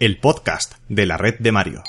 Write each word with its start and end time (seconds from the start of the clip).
el 0.00 0.16
podcast 0.16 0.76
de 0.88 1.04
la 1.04 1.18
red 1.18 1.34
de 1.40 1.52
Mario. 1.52 1.82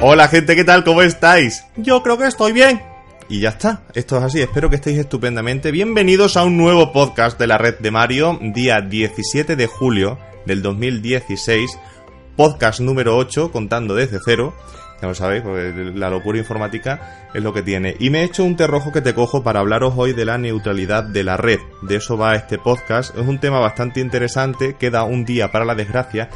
Hola 0.00 0.26
gente, 0.26 0.56
¿qué 0.56 0.64
tal? 0.64 0.82
¿Cómo 0.82 1.02
estáis? 1.02 1.64
Yo 1.76 2.02
creo 2.02 2.18
que 2.18 2.26
estoy 2.26 2.50
bien. 2.50 2.82
Y 3.28 3.38
ya 3.38 3.50
está, 3.50 3.82
esto 3.94 4.18
es 4.18 4.24
así, 4.24 4.40
espero 4.40 4.68
que 4.68 4.76
estéis 4.76 4.98
estupendamente. 4.98 5.70
Bienvenidos 5.70 6.36
a 6.36 6.42
un 6.42 6.56
nuevo 6.56 6.92
podcast 6.92 7.38
de 7.38 7.46
la 7.46 7.56
red 7.58 7.78
de 7.78 7.92
Mario, 7.92 8.36
día 8.42 8.80
17 8.80 9.54
de 9.54 9.66
julio 9.68 10.18
del 10.44 10.60
2016, 10.60 11.78
podcast 12.38 12.78
número 12.78 13.16
8, 13.16 13.50
contando 13.50 13.96
desde 13.96 14.20
cero. 14.24 14.54
Ya 15.02 15.08
lo 15.08 15.14
sabéis, 15.16 15.42
porque 15.42 15.72
la 15.92 16.08
locura 16.08 16.38
informática 16.38 17.28
es 17.34 17.42
lo 17.42 17.52
que 17.52 17.64
tiene. 17.64 17.96
Y 17.98 18.10
me 18.10 18.20
he 18.20 18.24
hecho 18.24 18.44
un 18.44 18.56
terrojo 18.56 18.92
que 18.92 19.00
te 19.00 19.12
cojo 19.12 19.42
para 19.42 19.58
hablaros 19.58 19.94
hoy 19.96 20.12
de 20.12 20.24
la 20.24 20.38
neutralidad 20.38 21.02
de 21.02 21.24
la 21.24 21.36
red. 21.36 21.58
De 21.82 21.96
eso 21.96 22.16
va 22.16 22.36
este 22.36 22.56
podcast. 22.56 23.16
Es 23.18 23.26
un 23.26 23.40
tema 23.40 23.58
bastante 23.58 23.98
interesante, 23.98 24.76
queda 24.78 25.02
un 25.02 25.24
día 25.24 25.50
para 25.50 25.64
la 25.64 25.74
desgracia. 25.74 26.30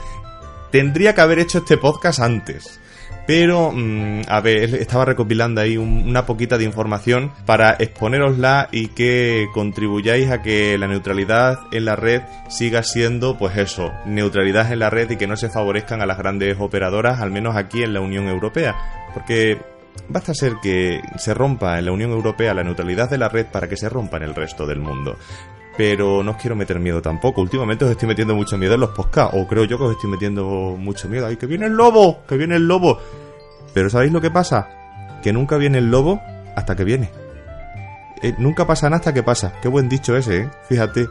Tendría 0.72 1.14
que 1.14 1.20
haber 1.20 1.38
hecho 1.38 1.58
este 1.58 1.78
podcast 1.78 2.18
antes 2.18 2.80
pero, 3.26 3.70
mm, 3.72 4.22
a 4.28 4.40
ver, 4.40 4.74
estaba 4.74 5.04
recopilando 5.04 5.60
ahí 5.60 5.76
una 5.76 6.26
poquita 6.26 6.58
de 6.58 6.64
información 6.64 7.32
para 7.46 7.76
exponerosla 7.78 8.68
y 8.72 8.88
que 8.88 9.46
contribuyáis 9.54 10.30
a 10.30 10.42
que 10.42 10.76
la 10.78 10.88
neutralidad 10.88 11.60
en 11.70 11.84
la 11.84 11.96
red 11.96 12.22
siga 12.48 12.82
siendo, 12.82 13.38
pues 13.38 13.56
eso, 13.56 13.92
neutralidad 14.06 14.72
en 14.72 14.80
la 14.80 14.90
red 14.90 15.10
y 15.10 15.16
que 15.16 15.26
no 15.26 15.36
se 15.36 15.50
favorezcan 15.50 16.02
a 16.02 16.06
las 16.06 16.18
grandes 16.18 16.56
operadoras, 16.58 17.20
al 17.20 17.30
menos 17.30 17.56
aquí 17.56 17.82
en 17.82 17.94
la 17.94 18.00
Unión 18.00 18.26
Europea. 18.26 18.74
Porque 19.14 19.58
basta 20.08 20.34
ser 20.34 20.54
que 20.62 21.00
se 21.16 21.34
rompa 21.34 21.78
en 21.78 21.86
la 21.86 21.92
Unión 21.92 22.10
Europea 22.10 22.54
la 22.54 22.64
neutralidad 22.64 23.08
de 23.08 23.18
la 23.18 23.28
red 23.28 23.46
para 23.46 23.68
que 23.68 23.76
se 23.76 23.88
rompa 23.88 24.16
en 24.16 24.24
el 24.24 24.34
resto 24.34 24.66
del 24.66 24.80
mundo 24.80 25.16
pero 25.76 26.22
no 26.22 26.32
os 26.32 26.36
quiero 26.36 26.56
meter 26.56 26.78
miedo 26.78 27.00
tampoco. 27.00 27.40
Últimamente 27.40 27.84
os 27.84 27.90
estoy 27.90 28.08
metiendo 28.08 28.34
mucho 28.34 28.58
miedo 28.58 28.74
en 28.74 28.80
los 28.80 28.90
podcasts, 28.90 29.36
o 29.36 29.46
creo 29.46 29.64
yo 29.64 29.78
que 29.78 29.84
os 29.84 29.92
estoy 29.92 30.10
metiendo 30.10 30.76
mucho 30.78 31.08
miedo. 31.08 31.26
¡Ay, 31.26 31.36
que 31.36 31.46
viene 31.46 31.66
el 31.66 31.72
lobo! 31.72 32.22
¡Que 32.26 32.36
viene 32.36 32.56
el 32.56 32.68
lobo! 32.68 32.98
Pero 33.74 33.88
¿sabéis 33.88 34.12
lo 34.12 34.20
que 34.20 34.30
pasa? 34.30 34.68
Que 35.22 35.32
nunca 35.32 35.56
viene 35.56 35.78
el 35.78 35.90
lobo 35.90 36.20
hasta 36.56 36.76
que 36.76 36.84
viene. 36.84 37.10
Eh, 38.22 38.34
nunca 38.38 38.66
pasa 38.66 38.88
nada 38.88 38.98
hasta 38.98 39.14
que 39.14 39.22
pasa. 39.22 39.54
Qué 39.60 39.68
buen 39.68 39.88
dicho 39.88 40.16
ese, 40.16 40.42
¿eh? 40.42 40.50
Fíjate. 40.68 41.08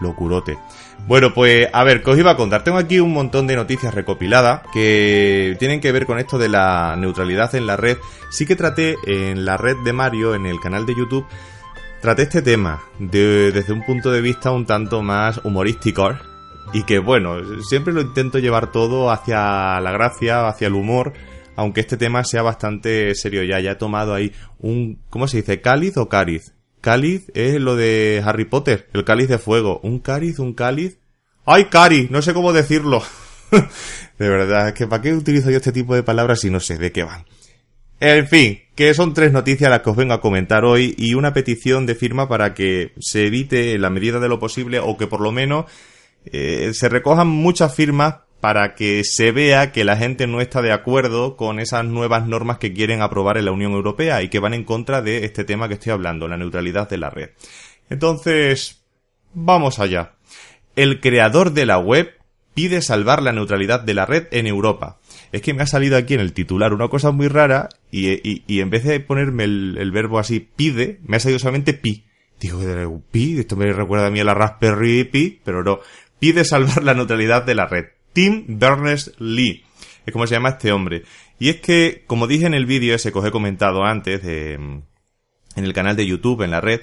Locurote. 0.00 0.58
Bueno, 1.06 1.32
pues 1.34 1.68
a 1.72 1.84
ver, 1.84 2.02
que 2.02 2.10
os 2.10 2.18
iba 2.18 2.32
a 2.32 2.36
contar. 2.36 2.64
Tengo 2.64 2.78
aquí 2.78 3.00
un 3.00 3.12
montón 3.12 3.46
de 3.46 3.56
noticias 3.56 3.94
recopiladas 3.94 4.62
que 4.72 5.56
tienen 5.58 5.80
que 5.80 5.92
ver 5.92 6.06
con 6.06 6.18
esto 6.18 6.38
de 6.38 6.48
la 6.48 6.96
neutralidad 6.96 7.54
en 7.54 7.66
la 7.66 7.76
red. 7.76 7.98
Sí 8.30 8.46
que 8.46 8.56
traté 8.56 8.96
en 9.06 9.44
la 9.44 9.56
red 9.56 9.76
de 9.84 9.92
Mario, 9.92 10.34
en 10.34 10.46
el 10.46 10.60
canal 10.60 10.86
de 10.86 10.94
YouTube, 10.94 11.26
traté 12.00 12.22
este 12.22 12.42
tema 12.42 12.82
desde 12.98 13.72
un 13.72 13.84
punto 13.84 14.10
de 14.10 14.20
vista 14.20 14.50
un 14.50 14.66
tanto 14.66 15.02
más 15.02 15.40
humorístico 15.44 16.10
y 16.72 16.84
que 16.84 16.98
bueno, 16.98 17.36
siempre 17.62 17.92
lo 17.92 18.00
intento 18.00 18.38
llevar 18.38 18.72
todo 18.72 19.10
hacia 19.10 19.80
la 19.80 19.92
gracia, 19.92 20.48
hacia 20.48 20.68
el 20.68 20.74
humor, 20.74 21.12
aunque 21.56 21.80
este 21.80 21.96
tema 21.96 22.24
sea 22.24 22.42
bastante 22.42 23.14
serio 23.14 23.42
ya, 23.42 23.60
ya 23.60 23.72
he 23.72 23.76
tomado 23.76 24.14
ahí 24.14 24.32
un, 24.58 25.00
¿cómo 25.10 25.28
se 25.28 25.38
dice? 25.38 25.60
¿Cáliz 25.60 25.96
o 25.96 26.08
cáliz? 26.08 26.54
Cáliz 26.80 27.30
es 27.34 27.60
lo 27.60 27.76
de 27.76 28.22
Harry 28.24 28.46
Potter, 28.46 28.88
el 28.94 29.04
cáliz 29.04 29.28
de 29.28 29.38
fuego. 29.38 29.80
¿Un 29.82 29.98
cáliz? 29.98 30.38
¿Un 30.38 30.54
cáliz? 30.54 30.98
¡Ay, 31.44 31.66
cari! 31.66 32.08
No 32.10 32.22
sé 32.22 32.32
cómo 32.32 32.52
decirlo. 32.52 33.02
de 34.18 34.28
verdad, 34.28 34.68
es 34.68 34.74
que 34.74 34.86
¿para 34.86 35.02
qué 35.02 35.12
utilizo 35.12 35.50
yo 35.50 35.56
este 35.56 35.72
tipo 35.72 35.94
de 35.94 36.02
palabras 36.02 36.40
si 36.40 36.48
no 36.48 36.60
sé 36.60 36.78
de 36.78 36.92
qué 36.92 37.02
van? 37.02 37.24
En 38.00 38.26
fin, 38.26 38.62
que 38.74 38.94
son 38.94 39.12
tres 39.12 39.30
noticias 39.30 39.68
las 39.68 39.82
que 39.82 39.90
os 39.90 39.96
vengo 39.96 40.14
a 40.14 40.22
comentar 40.22 40.64
hoy 40.64 40.94
y 40.96 41.12
una 41.12 41.34
petición 41.34 41.84
de 41.84 41.94
firma 41.94 42.30
para 42.30 42.54
que 42.54 42.94
se 42.98 43.26
evite 43.26 43.74
en 43.74 43.82
la 43.82 43.90
medida 43.90 44.18
de 44.18 44.28
lo 44.28 44.38
posible 44.38 44.80
o 44.80 44.96
que 44.96 45.06
por 45.06 45.20
lo 45.20 45.32
menos 45.32 45.66
eh, 46.24 46.70
se 46.72 46.88
recojan 46.88 47.28
muchas 47.28 47.74
firmas 47.74 48.20
para 48.40 48.74
que 48.74 49.04
se 49.04 49.32
vea 49.32 49.70
que 49.70 49.84
la 49.84 49.98
gente 49.98 50.26
no 50.26 50.40
está 50.40 50.62
de 50.62 50.72
acuerdo 50.72 51.36
con 51.36 51.60
esas 51.60 51.84
nuevas 51.84 52.26
normas 52.26 52.56
que 52.56 52.72
quieren 52.72 53.02
aprobar 53.02 53.36
en 53.36 53.44
la 53.44 53.52
Unión 53.52 53.72
Europea 53.72 54.22
y 54.22 54.30
que 54.30 54.38
van 54.38 54.54
en 54.54 54.64
contra 54.64 55.02
de 55.02 55.26
este 55.26 55.44
tema 55.44 55.68
que 55.68 55.74
estoy 55.74 55.92
hablando, 55.92 56.26
la 56.26 56.38
neutralidad 56.38 56.88
de 56.88 56.96
la 56.96 57.10
red. 57.10 57.30
Entonces, 57.90 58.82
vamos 59.34 59.78
allá. 59.78 60.12
El 60.74 61.00
creador 61.00 61.52
de 61.52 61.66
la 61.66 61.76
web 61.76 62.14
pide 62.54 62.80
salvar 62.80 63.22
la 63.22 63.32
neutralidad 63.32 63.80
de 63.80 63.92
la 63.92 64.06
red 64.06 64.26
en 64.30 64.46
Europa 64.46 64.99
es 65.32 65.42
que 65.42 65.54
me 65.54 65.62
ha 65.62 65.66
salido 65.66 65.96
aquí 65.96 66.14
en 66.14 66.20
el 66.20 66.32
titular 66.32 66.72
una 66.72 66.88
cosa 66.88 67.12
muy 67.12 67.28
rara 67.28 67.68
y, 67.90 68.60
en 68.60 68.70
vez 68.70 68.84
de 68.84 69.00
ponerme 69.00 69.44
el, 69.44 69.90
verbo 69.92 70.18
así 70.18 70.40
pide, 70.40 70.98
me 71.04 71.16
ha 71.16 71.20
salido 71.20 71.38
solamente 71.38 71.74
pi. 71.74 72.04
Digo, 72.40 73.02
pi, 73.10 73.38
esto 73.38 73.54
me 73.56 73.72
recuerda 73.72 74.06
a 74.06 74.10
mí 74.10 74.18
a 74.18 74.24
la 74.24 74.34
Raspberry 74.34 75.04
Pi, 75.04 75.40
pero 75.44 75.62
no. 75.62 75.80
Pide 76.18 76.44
salvar 76.44 76.82
la 76.82 76.94
neutralidad 76.94 77.44
de 77.44 77.54
la 77.54 77.66
red. 77.66 77.86
Tim 78.12 78.44
Berners-Lee. 78.48 79.64
Es 80.06 80.12
como 80.12 80.26
se 80.26 80.34
llama 80.34 80.50
este 80.50 80.72
hombre. 80.72 81.04
Y 81.38 81.50
es 81.50 81.60
que, 81.60 82.02
como 82.06 82.26
dije 82.26 82.46
en 82.46 82.54
el 82.54 82.66
vídeo 82.66 82.94
ese 82.94 83.12
que 83.12 83.18
os 83.18 83.26
he 83.26 83.30
comentado 83.30 83.84
antes, 83.84 84.22
de, 84.22 84.54
en 84.54 84.84
el 85.54 85.72
canal 85.74 85.96
de 85.96 86.06
YouTube, 86.06 86.42
en 86.42 86.50
la 86.50 86.60
red, 86.60 86.80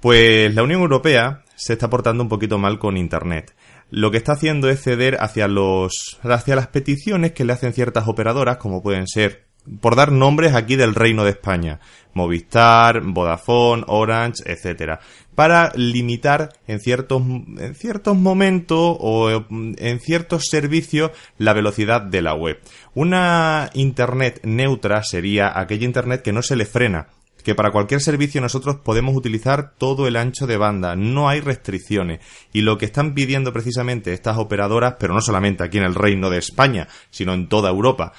pues 0.00 0.52
la 0.54 0.62
Unión 0.62 0.80
Europea 0.80 1.44
se 1.56 1.74
está 1.74 1.90
portando 1.90 2.22
un 2.22 2.28
poquito 2.28 2.58
mal 2.58 2.78
con 2.78 2.96
Internet 2.96 3.54
lo 3.90 4.10
que 4.10 4.16
está 4.16 4.32
haciendo 4.32 4.68
es 4.68 4.82
ceder 4.82 5.18
hacia 5.20 5.48
los 5.48 6.18
hacia 6.22 6.56
las 6.56 6.68
peticiones 6.68 7.32
que 7.32 7.44
le 7.44 7.52
hacen 7.52 7.72
ciertas 7.72 8.08
operadoras 8.08 8.56
como 8.56 8.82
pueden 8.82 9.06
ser 9.06 9.50
por 9.80 9.94
dar 9.94 10.10
nombres 10.10 10.54
aquí 10.54 10.76
del 10.76 10.94
Reino 10.94 11.22
de 11.24 11.30
España, 11.30 11.80
Movistar, 12.14 13.02
Vodafone, 13.02 13.84
Orange, 13.86 14.42
etcétera, 14.46 15.00
para 15.34 15.72
limitar 15.76 16.50
en 16.66 16.80
ciertos 16.80 17.22
en 17.22 17.74
ciertos 17.74 18.16
momentos 18.16 18.96
o 18.98 19.30
en 19.50 20.00
ciertos 20.00 20.46
servicios 20.46 21.10
la 21.36 21.52
velocidad 21.52 22.00
de 22.00 22.22
la 22.22 22.34
web. 22.34 22.58
Una 22.94 23.70
internet 23.74 24.40
neutra 24.44 25.02
sería 25.02 25.58
aquella 25.58 25.84
internet 25.84 26.22
que 26.22 26.32
no 26.32 26.42
se 26.42 26.56
le 26.56 26.64
frena, 26.64 27.08
que 27.42 27.54
para 27.54 27.70
cualquier 27.70 28.00
servicio 28.00 28.40
nosotros 28.40 28.76
podemos 28.76 29.16
utilizar 29.16 29.74
todo 29.76 30.06
el 30.06 30.16
ancho 30.16 30.46
de 30.46 30.56
banda, 30.56 30.96
no 30.96 31.28
hay 31.28 31.40
restricciones. 31.40 32.20
Y 32.52 32.62
lo 32.62 32.78
que 32.78 32.86
están 32.86 33.14
pidiendo 33.14 33.52
precisamente 33.52 34.12
estas 34.12 34.38
operadoras, 34.38 34.96
pero 34.98 35.14
no 35.14 35.20
solamente 35.20 35.64
aquí 35.64 35.78
en 35.78 35.84
el 35.84 35.94
Reino 35.94 36.30
de 36.30 36.38
España, 36.38 36.88
sino 37.10 37.34
en 37.34 37.48
toda 37.48 37.70
Europa, 37.70 38.12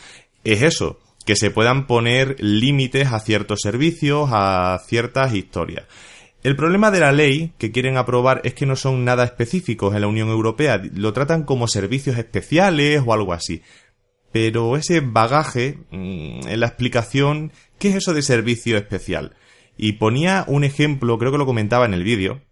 es 0.44 0.62
eso, 0.62 1.00
que 1.26 1.36
se 1.36 1.52
puedan 1.52 1.88
poner 1.88 2.36
límites 2.40 3.12
a 3.12 3.20
ciertos 3.20 3.60
servicios, 3.62 4.30
a 4.32 4.80
ciertas 4.86 5.34
historias. 5.34 5.86
El 6.44 6.56
problema 6.56 6.90
de 6.90 7.00
la 7.00 7.12
ley 7.12 7.54
que 7.60 7.72
quieren 7.72 7.98
aprobar 7.98 8.42
es 8.44 8.56
que 8.56 8.66
no 8.66 8.76
son 8.76 9.06
nada 9.06 9.24
específicos 9.24 9.94
en 9.94 10.02
la 10.02 10.08
Unión 10.08 10.30
Europea, 10.30 10.82
lo 10.96 11.14
tratan 11.14 11.44
como 11.44 11.68
servicios 11.68 12.18
especiales 12.18 13.04
o 13.06 13.14
algo 13.14 13.34
así. 13.34 13.62
Pero 14.32 14.78
ese 14.78 15.02
bagaje 15.02 15.80
mm, 15.92 16.48
en 16.48 16.60
la 16.60 16.68
explicación 16.68 17.52
¿Qué 17.82 17.90
es 17.90 17.96
eso 17.96 18.14
de 18.14 18.22
servicio 18.22 18.78
especial? 18.78 19.34
Y 19.76 19.94
ponía 19.94 20.46
un 20.48 20.64
ejemplo, 20.64 21.18
creo 21.18 21.32
que 21.32 21.40
lo 21.40 21.48
comentaba 21.48 21.88
en 21.88 21.96
el 21.96 22.04
vídeo, 22.04 22.44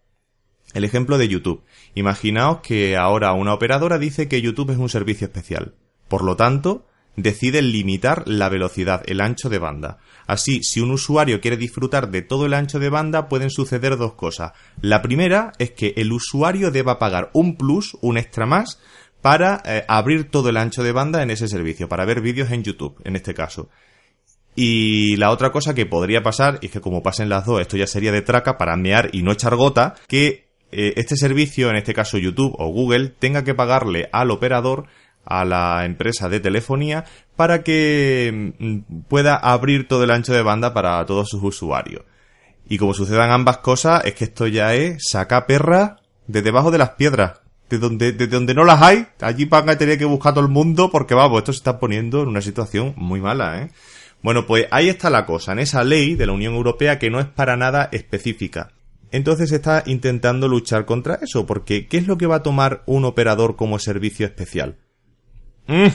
el 0.73 0.83
ejemplo 0.83 1.19
de 1.19 1.27
YouTube. 1.27 1.63
Imaginaos 1.93 2.61
que 2.61 2.97
ahora 2.97 3.33
una 3.33 3.53
operadora 3.53 3.99
dice 3.99 4.27
que 4.27 4.41
YouTube 4.41 4.71
es 4.71 4.79
un 4.79 4.89
servicio 4.89 5.27
especial. 5.27 5.75
Por 6.07 6.23
lo 6.23 6.35
tanto, 6.35 6.87
decide 7.15 7.61
limitar 7.61 8.27
la 8.27 8.49
velocidad, 8.49 9.03
el 9.05 9.21
ancho 9.21 9.49
de 9.49 9.59
banda. 9.59 9.99
Así, 10.25 10.63
si 10.63 10.81
un 10.81 10.89
usuario 10.89 11.41
quiere 11.41 11.57
disfrutar 11.57 12.09
de 12.09 12.23
todo 12.23 12.47
el 12.47 12.55
ancho 12.55 12.79
de 12.79 12.89
banda, 12.89 13.29
pueden 13.29 13.51
suceder 13.51 13.97
dos 13.97 14.15
cosas. 14.15 14.53
La 14.81 15.03
primera 15.03 15.51
es 15.59 15.69
que 15.69 15.93
el 15.95 16.11
usuario 16.11 16.71
deba 16.71 16.97
pagar 16.97 17.29
un 17.33 17.55
plus, 17.55 17.95
un 18.01 18.17
extra 18.17 18.47
más, 18.47 18.79
para 19.21 19.61
eh, 19.65 19.83
abrir 19.87 20.29
todo 20.29 20.49
el 20.49 20.57
ancho 20.57 20.83
de 20.83 20.91
banda 20.91 21.21
en 21.21 21.31
ese 21.31 21.47
servicio, 21.47 21.89
para 21.89 22.05
ver 22.05 22.21
vídeos 22.21 22.51
en 22.51 22.63
YouTube, 22.63 22.99
en 23.03 23.15
este 23.15 23.33
caso. 23.33 23.69
Y 24.55 25.15
la 25.17 25.31
otra 25.31 25.51
cosa 25.51 25.73
que 25.73 25.85
podría 25.85 26.21
pasar, 26.21 26.59
y 26.61 26.67
es 26.67 26.71
que 26.71 26.81
como 26.81 27.03
pasen 27.03 27.29
las 27.29 27.45
dos, 27.45 27.61
esto 27.61 27.77
ya 27.77 27.87
sería 27.87 28.11
de 28.11 28.21
traca 28.21 28.57
para 28.57 28.75
mear 28.75 29.09
y 29.13 29.21
no 29.21 29.31
echar 29.31 29.55
gota, 29.55 29.95
que 30.07 30.49
eh, 30.71 30.93
este 30.97 31.15
servicio, 31.15 31.69
en 31.69 31.77
este 31.77 31.93
caso 31.93 32.17
YouTube 32.17 32.55
o 32.57 32.67
Google, 32.67 33.09
tenga 33.09 33.43
que 33.43 33.55
pagarle 33.55 34.09
al 34.11 34.31
operador 34.31 34.87
a 35.25 35.45
la 35.45 35.85
empresa 35.85 36.27
de 36.27 36.39
telefonía 36.39 37.05
para 37.35 37.63
que 37.63 38.53
mm, 38.59 39.01
pueda 39.07 39.35
abrir 39.35 39.87
todo 39.87 40.03
el 40.03 40.11
ancho 40.11 40.33
de 40.33 40.41
banda 40.41 40.73
para 40.73 41.05
todos 41.05 41.29
sus 41.29 41.43
usuarios. 41.43 42.03
Y 42.67 42.77
como 42.77 42.93
sucedan 42.93 43.31
ambas 43.31 43.59
cosas, 43.59 44.05
es 44.05 44.13
que 44.13 44.25
esto 44.25 44.47
ya 44.47 44.75
es 44.75 45.03
saca 45.09 45.47
perra 45.47 45.97
de 46.27 46.41
debajo 46.41 46.69
de 46.69 46.77
las 46.77 46.91
piedras. 46.91 47.41
De 47.69 47.77
donde, 47.77 48.13
de 48.13 48.27
donde 48.27 48.53
no 48.55 48.63
las 48.63 48.81
hay, 48.81 49.05
allí 49.21 49.45
van 49.45 49.69
a 49.69 49.77
tener 49.77 49.97
que 49.97 50.05
buscar 50.05 50.33
todo 50.33 50.43
el 50.43 50.49
mundo 50.49 50.89
porque 50.89 51.13
vamos, 51.13 51.37
esto 51.37 51.53
se 51.53 51.57
está 51.57 51.79
poniendo 51.79 52.23
en 52.23 52.29
una 52.29 52.41
situación 52.41 52.93
muy 52.97 53.21
mala, 53.21 53.61
¿eh? 53.61 53.69
Bueno, 54.21 54.45
pues 54.45 54.67
ahí 54.71 54.89
está 54.89 55.09
la 55.09 55.25
cosa, 55.25 55.53
en 55.53 55.59
esa 55.59 55.83
ley 55.83 56.15
de 56.15 56.25
la 56.25 56.33
Unión 56.33 56.55
Europea 56.55 56.99
que 56.99 57.09
no 57.09 57.19
es 57.19 57.27
para 57.27 57.55
nada 57.55 57.87
específica. 57.91 58.71
Entonces 59.11 59.51
está 59.51 59.83
intentando 59.85 60.47
luchar 60.47 60.85
contra 60.85 61.19
eso, 61.21 61.45
porque 61.45 61.87
¿qué 61.87 61.97
es 61.97 62.07
lo 62.07 62.17
que 62.17 62.27
va 62.27 62.37
a 62.37 62.43
tomar 62.43 62.83
un 62.85 63.05
operador 63.05 63.55
como 63.55 63.79
servicio 63.79 64.25
especial? 64.25 64.77
Mm, 65.67 65.87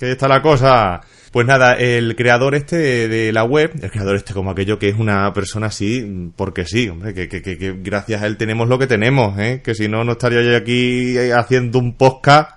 Que 0.00 0.12
está 0.12 0.28
la 0.28 0.40
cosa. 0.40 1.02
Pues 1.30 1.46
nada, 1.46 1.74
el 1.74 2.16
creador 2.16 2.54
este 2.54 3.06
de, 3.06 3.32
la 3.34 3.44
web, 3.44 3.70
el 3.82 3.90
creador 3.90 4.16
este 4.16 4.32
como 4.32 4.50
aquello 4.50 4.78
que 4.78 4.88
es 4.88 4.98
una 4.98 5.30
persona 5.34 5.66
así, 5.66 6.32
porque 6.36 6.64
sí, 6.64 6.88
hombre, 6.88 7.12
que, 7.12 7.28
que, 7.28 7.42
que, 7.42 7.74
gracias 7.82 8.22
a 8.22 8.26
él 8.26 8.38
tenemos 8.38 8.66
lo 8.66 8.78
que 8.78 8.86
tenemos, 8.86 9.38
¿eh? 9.38 9.60
Que 9.62 9.74
si 9.74 9.88
no, 9.88 10.02
no 10.02 10.12
estaría 10.12 10.40
yo 10.40 10.56
aquí 10.56 11.18
haciendo 11.36 11.78
un 11.78 11.98
podcast. 11.98 12.52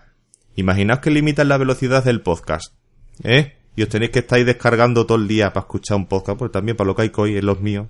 Imaginaos 0.56 1.01
que 1.01 1.12
limitan 1.12 1.50
la 1.50 1.57
velocidad 1.57 2.06
del 2.06 2.22
podcast, 2.22 2.74
¿eh? 3.24 3.57
Y 3.75 3.84
os 3.84 3.90
tenéis 3.90 4.12
que 4.12 4.19
estar 4.19 4.42
descargando 4.45 5.06
todo 5.06 5.18
el 5.18 5.28
día 5.28 5.51
para 5.51 5.66
escuchar 5.66 5.98
un 5.98 6.06
podcast, 6.06 6.40
pues 6.40 6.50
también 6.50 6.78
para 6.78 6.88
lo 6.88 6.95
que 6.95 7.01
hay 7.01 7.12
hoy 7.13 7.36
en 7.36 7.45
los 7.45 7.60
míos. 7.60 7.88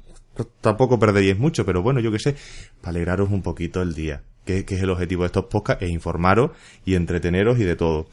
Tampoco 0.61 0.97
perderíais 0.97 1.37
mucho, 1.37 1.63
pero 1.63 1.83
bueno, 1.83 1.99
yo 1.99 2.11
que 2.11 2.17
sé, 2.17 2.35
para 2.81 2.89
alegraros 2.89 3.29
un 3.29 3.43
poquito 3.43 3.83
el 3.83 3.93
día, 3.93 4.23
que, 4.45 4.65
que 4.65 4.73
es 4.73 4.81
el 4.81 4.89
objetivo 4.89 5.21
de 5.21 5.27
estos 5.27 5.45
podcasts, 5.45 5.83
es 5.83 5.91
informaros 5.91 6.57
y 6.85 6.95
entreteneros 6.95 7.59
y 7.59 7.65
de 7.65 7.75
todo. 7.75 8.07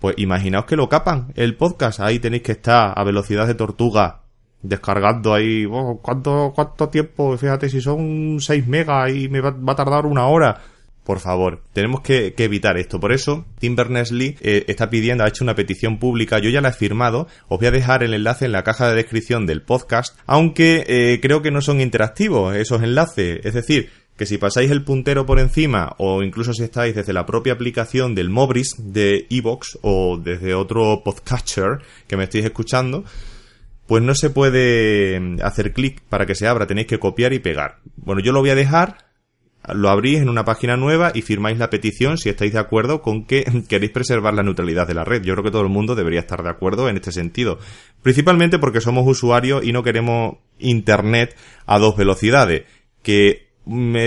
Pues 0.00 0.14
imaginaos 0.16 0.64
que 0.64 0.76
lo 0.76 0.88
capan 0.88 1.32
el 1.36 1.56
podcast, 1.56 2.00
ahí 2.00 2.18
tenéis 2.18 2.42
que 2.42 2.52
estar 2.52 2.94
a 2.96 3.04
velocidad 3.04 3.46
de 3.46 3.54
tortuga, 3.54 4.22
descargando 4.62 5.34
ahí, 5.34 5.66
oh, 5.70 6.00
¿cuánto, 6.02 6.52
cuánto 6.54 6.88
tiempo? 6.88 7.36
Fíjate, 7.36 7.68
si 7.68 7.82
son 7.82 8.38
6 8.40 8.66
megas 8.66 9.12
y 9.12 9.28
me 9.28 9.42
va, 9.42 9.54
a 9.66 9.76
tardar 9.76 10.06
una 10.06 10.26
hora. 10.26 10.62
Por 11.04 11.18
favor, 11.18 11.62
tenemos 11.72 12.00
que, 12.00 12.34
evitar 12.38 12.78
esto. 12.78 12.98
Por 12.98 13.12
eso, 13.12 13.44
Tim 13.58 13.76
Berners-Lee 13.76 14.36
eh, 14.40 14.64
está 14.68 14.88
pidiendo, 14.88 15.24
ha 15.24 15.28
hecho 15.28 15.44
una 15.44 15.54
petición 15.54 15.98
pública, 15.98 16.38
yo 16.38 16.50
ya 16.50 16.60
la 16.60 16.70
he 16.70 16.72
firmado, 16.72 17.26
os 17.48 17.58
voy 17.58 17.68
a 17.68 17.72
dejar 17.72 18.02
el 18.02 18.14
enlace 18.14 18.46
en 18.46 18.52
la 18.52 18.62
caja 18.62 18.88
de 18.88 18.96
descripción 18.96 19.44
del 19.44 19.62
podcast, 19.62 20.16
aunque 20.26 20.84
eh, 20.86 21.18
creo 21.20 21.42
que 21.42 21.50
no 21.50 21.60
son 21.60 21.80
interactivos 21.80 22.54
esos 22.54 22.82
enlaces. 22.82 23.40
Es 23.44 23.54
decir, 23.54 23.90
que 24.20 24.26
si 24.26 24.36
pasáis 24.36 24.70
el 24.70 24.84
puntero 24.84 25.24
por 25.24 25.38
encima 25.38 25.94
o 25.96 26.22
incluso 26.22 26.52
si 26.52 26.62
estáis 26.62 26.94
desde 26.94 27.14
la 27.14 27.24
propia 27.24 27.54
aplicación 27.54 28.14
del 28.14 28.28
Mobris 28.28 28.74
de 28.76 29.26
Evox 29.30 29.78
o 29.80 30.18
desde 30.22 30.52
otro 30.52 31.00
podcatcher 31.02 31.78
que 32.06 32.18
me 32.18 32.24
estéis 32.24 32.44
escuchando, 32.44 33.02
pues 33.86 34.02
no 34.02 34.14
se 34.14 34.28
puede 34.28 35.18
mm, 35.18 35.38
hacer 35.42 35.72
clic 35.72 36.02
para 36.10 36.26
que 36.26 36.34
se 36.34 36.46
abra, 36.46 36.66
tenéis 36.66 36.86
que 36.86 36.98
copiar 36.98 37.32
y 37.32 37.38
pegar. 37.38 37.78
Bueno, 37.96 38.20
yo 38.20 38.32
lo 38.32 38.40
voy 38.40 38.50
a 38.50 38.54
dejar, 38.54 38.98
lo 39.72 39.88
abrís 39.88 40.18
en 40.18 40.28
una 40.28 40.44
página 40.44 40.76
nueva 40.76 41.12
y 41.14 41.22
firmáis 41.22 41.56
la 41.56 41.70
petición 41.70 42.18
si 42.18 42.28
estáis 42.28 42.52
de 42.52 42.58
acuerdo 42.58 43.00
con 43.00 43.24
que 43.24 43.46
queréis 43.70 43.92
preservar 43.92 44.34
la 44.34 44.42
neutralidad 44.42 44.86
de 44.86 44.92
la 44.92 45.04
red. 45.06 45.22
Yo 45.22 45.32
creo 45.32 45.44
que 45.44 45.50
todo 45.50 45.62
el 45.62 45.70
mundo 45.70 45.94
debería 45.94 46.20
estar 46.20 46.42
de 46.42 46.50
acuerdo 46.50 46.90
en 46.90 46.96
este 46.96 47.10
sentido. 47.10 47.58
Principalmente 48.02 48.58
porque 48.58 48.82
somos 48.82 49.08
usuarios 49.08 49.64
y 49.64 49.72
no 49.72 49.82
queremos 49.82 50.36
Internet 50.58 51.34
a 51.64 51.78
dos 51.78 51.96
velocidades. 51.96 52.64
Que 53.02 53.49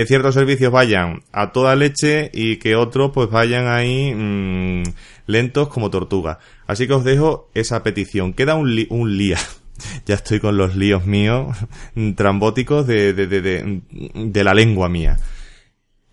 ciertos 0.06 0.34
servicios 0.34 0.72
vayan 0.72 1.22
a 1.32 1.52
toda 1.52 1.76
leche 1.76 2.30
y 2.34 2.56
que 2.56 2.76
otros 2.76 3.12
pues 3.12 3.30
vayan 3.30 3.66
ahí 3.66 4.14
mmm, 4.14 4.82
lentos 5.26 5.68
como 5.68 5.90
tortuga. 5.90 6.38
Así 6.66 6.86
que 6.86 6.94
os 6.94 7.04
dejo 7.04 7.50
esa 7.54 7.82
petición. 7.82 8.32
Queda 8.32 8.54
un, 8.54 8.86
un 8.90 9.16
lía. 9.16 9.38
ya 10.06 10.14
estoy 10.14 10.40
con 10.40 10.56
los 10.56 10.76
líos 10.76 11.06
míos 11.06 11.56
trambóticos 12.16 12.86
de, 12.86 13.12
de, 13.12 13.26
de, 13.26 13.82
de 14.14 14.44
la 14.44 14.54
lengua 14.54 14.88
mía. 14.88 15.18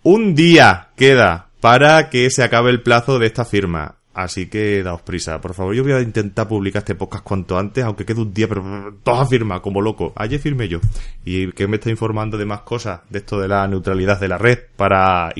Un 0.02 0.34
día 0.34 0.88
queda 0.96 1.50
para 1.60 2.10
que 2.10 2.28
se 2.30 2.42
acabe 2.42 2.70
el 2.70 2.82
plazo 2.82 3.18
de 3.18 3.26
esta 3.26 3.44
firma. 3.44 3.96
Así 4.14 4.46
que 4.46 4.82
daos 4.82 5.02
prisa, 5.02 5.40
por 5.40 5.54
favor. 5.54 5.74
Yo 5.74 5.82
voy 5.82 5.92
a 5.92 6.00
intentar 6.00 6.46
publicar 6.46 6.80
este 6.80 6.94
podcast 6.94 7.24
cuanto 7.24 7.58
antes, 7.58 7.82
aunque 7.82 8.04
quede 8.04 8.20
un 8.20 8.34
día, 8.34 8.46
pero 8.46 8.94
toda 9.02 9.24
firma, 9.26 9.62
como 9.62 9.80
loco. 9.80 10.12
Ayer 10.16 10.38
firmé 10.38 10.68
yo. 10.68 10.80
Y 11.24 11.50
que 11.52 11.66
me 11.66 11.76
está 11.76 11.90
informando 11.90 12.36
de 12.36 12.44
más 12.44 12.60
cosas, 12.60 13.00
de 13.08 13.20
esto 13.20 13.40
de 13.40 13.48
la 13.48 13.66
neutralidad 13.66 14.20
de 14.20 14.28
la 14.28 14.38
red, 14.38 14.58
para 14.76 15.32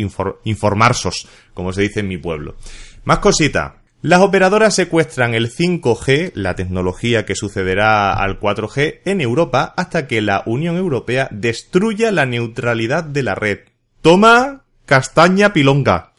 informarsos, 0.45 1.29
como 1.53 1.73
se 1.73 1.83
dice 1.83 2.01
en 2.01 2.09
mi 2.09 2.19
pueblo. 2.19 2.57
Más 3.05 3.19
cositas. 3.19 3.73
Las 4.01 4.21
operadoras 4.21 4.75
secuestran 4.75 5.35
el 5.35 5.49
5G, 5.49 6.33
la 6.35 6.57
tecnología 6.57 7.25
que 7.25 7.37
sucederá 7.37 8.15
al 8.15 8.41
4G, 8.41 9.01
en 9.05 9.21
Europa 9.21 9.75
hasta 9.77 10.09
que 10.09 10.21
la 10.21 10.43
Unión 10.47 10.77
Europea 10.77 11.29
destruya 11.31 12.11
la 12.11 12.27
neutralidad 12.27 13.05
de 13.05 13.23
la 13.23 13.37
red. 13.37 13.61
Toma 14.01 14.65
castaña 14.87 15.53
pilonga. 15.53 16.12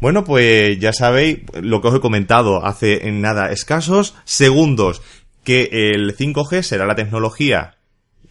Bueno, 0.00 0.24
pues 0.24 0.78
ya 0.78 0.92
sabéis 0.92 1.40
lo 1.60 1.80
que 1.80 1.88
os 1.88 1.96
he 1.96 2.00
comentado 2.00 2.64
hace 2.64 3.08
en 3.08 3.20
nada 3.20 3.50
escasos 3.50 4.14
segundos, 4.24 5.02
que 5.42 5.70
el 5.72 6.16
5G 6.16 6.62
será 6.62 6.86
la 6.86 6.94
tecnología 6.94 7.78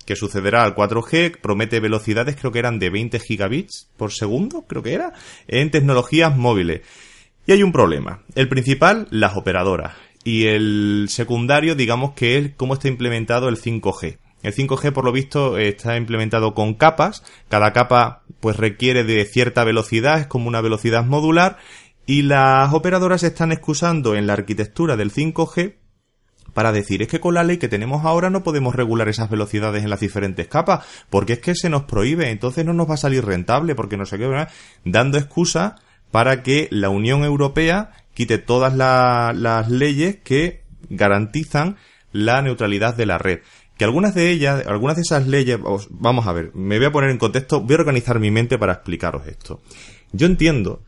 que 0.08 0.16
sucederá 0.16 0.64
al 0.64 0.74
4G, 0.74 1.38
promete 1.42 1.82
velocidades 1.82 2.38
creo 2.38 2.54
que 2.54 2.60
eran 2.60 2.80
de 2.80 2.90
20 2.90 3.20
gigabits 3.20 3.90
por 3.98 4.14
segundo, 4.14 4.66
creo 4.66 4.82
que 4.82 4.94
era, 4.94 5.12
en 5.50 5.70
tecnologías 5.70 6.36
móviles. 6.38 6.82
Y 7.46 7.52
hay 7.52 7.62
un 7.62 7.74
problema. 7.74 8.24
El 8.34 8.48
principal, 8.48 9.08
las 9.12 9.36
operadoras. 9.36 9.96
Y 10.24 10.46
el 10.46 11.08
secundario, 11.10 11.76
digamos 11.76 12.14
que 12.14 12.38
es 12.38 12.52
cómo 12.56 12.76
está 12.76 12.88
implementado 12.88 13.50
el 13.50 13.58
5G. 13.58 14.18
El 14.44 14.54
5G, 14.54 14.94
por 14.94 15.04
lo 15.04 15.12
visto, 15.12 15.58
está 15.58 15.98
implementado 15.98 16.54
con 16.54 16.76
capas. 16.76 17.24
Cada 17.50 17.74
capa, 17.74 18.24
pues, 18.40 18.56
requiere 18.56 19.04
de 19.04 19.26
cierta 19.26 19.64
velocidad, 19.64 20.20
es 20.20 20.28
como 20.28 20.48
una 20.48 20.62
velocidad 20.62 21.06
modular. 21.06 21.58
Y 22.06 22.22
las 22.22 22.74
operadoras 22.74 23.24
están 23.24 23.52
excusando 23.52 24.16
en 24.16 24.28
la 24.28 24.34
arquitectura 24.34 24.96
del 24.96 25.12
5G 25.12 25.76
para 26.54 26.72
decir 26.72 27.04
es 27.04 27.08
que 27.08 27.20
con 27.20 27.36
la 27.36 27.44
ley 27.44 27.58
que 27.58 27.68
tenemos 27.68 28.04
ahora 28.04 28.32
no 28.32 28.42
podemos 28.42 28.74
regular 28.74 29.08
esas 29.10 29.30
velocidades 29.30 29.84
en 29.84 29.92
las 29.92 30.00
diferentes 30.00 30.48
capas, 30.48 30.86
porque 31.12 31.34
es 31.34 31.40
que 31.40 31.54
se 31.54 31.70
nos 31.70 31.84
prohíbe, 31.84 32.32
entonces 32.32 32.66
no 32.66 32.74
nos 32.74 32.90
va 32.90 32.96
a 32.96 32.98
salir 32.98 33.24
rentable, 33.24 33.76
porque 33.76 33.96
no 33.96 34.08
sé 34.08 34.18
qué, 34.18 34.48
dando 34.84 35.20
excusa 35.20 35.76
para 36.10 36.42
que 36.42 36.68
la 36.72 36.90
Unión 36.90 37.24
Europea 37.24 37.92
quite 38.16 38.40
todas 38.40 38.74
las 38.74 39.70
leyes 39.70 40.16
que 40.24 40.64
garantizan 40.90 41.78
la 42.12 42.42
neutralidad 42.42 42.96
de 42.96 43.06
la 43.06 43.20
red 43.20 43.42
que 43.78 43.86
algunas 43.86 44.16
de 44.16 44.32
ellas, 44.32 44.66
algunas 44.66 44.96
de 44.96 45.04
esas 45.04 45.28
leyes, 45.28 45.60
vamos 45.90 46.28
a 46.28 46.34
ver, 46.34 46.52
me 46.56 46.78
voy 46.78 46.88
a 46.88 46.92
poner 46.92 47.12
en 47.12 47.18
contexto, 47.18 47.62
voy 47.62 47.76
a 47.76 47.80
organizar 47.80 48.20
mi 48.20 48.32
mente 48.32 48.58
para 48.58 48.74
explicaros 48.74 49.28
esto. 49.28 49.62
Yo 50.12 50.26
entiendo 50.26 50.82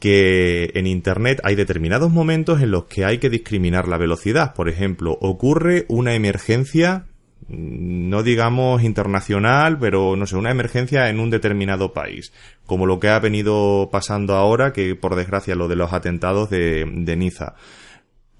que 0.00 0.70
en 0.74 0.86
Internet 0.86 1.40
hay 1.44 1.54
determinados 1.54 2.12
momentos 2.12 2.60
en 2.60 2.70
los 2.70 2.84
que 2.84 3.04
hay 3.04 3.18
que 3.18 3.30
discriminar 3.30 3.88
la 3.88 3.98
velocidad. 3.98 4.54
Por 4.54 4.68
ejemplo, 4.68 5.16
ocurre 5.20 5.86
una 5.88 6.14
emergencia, 6.14 7.06
no 7.48 8.22
digamos 8.22 8.82
internacional, 8.82 9.78
pero 9.78 10.16
no 10.16 10.26
sé, 10.26 10.36
una 10.36 10.50
emergencia 10.50 11.08
en 11.08 11.20
un 11.20 11.30
determinado 11.30 11.92
país, 11.92 12.32
como 12.66 12.86
lo 12.86 13.00
que 13.00 13.08
ha 13.08 13.18
venido 13.18 13.90
pasando 13.90 14.34
ahora, 14.34 14.72
que 14.72 14.94
por 14.94 15.14
desgracia 15.14 15.54
lo 15.54 15.68
de 15.68 15.76
los 15.76 15.92
atentados 15.92 16.50
de, 16.50 16.84
de 16.84 17.16
Niza. 17.16 17.54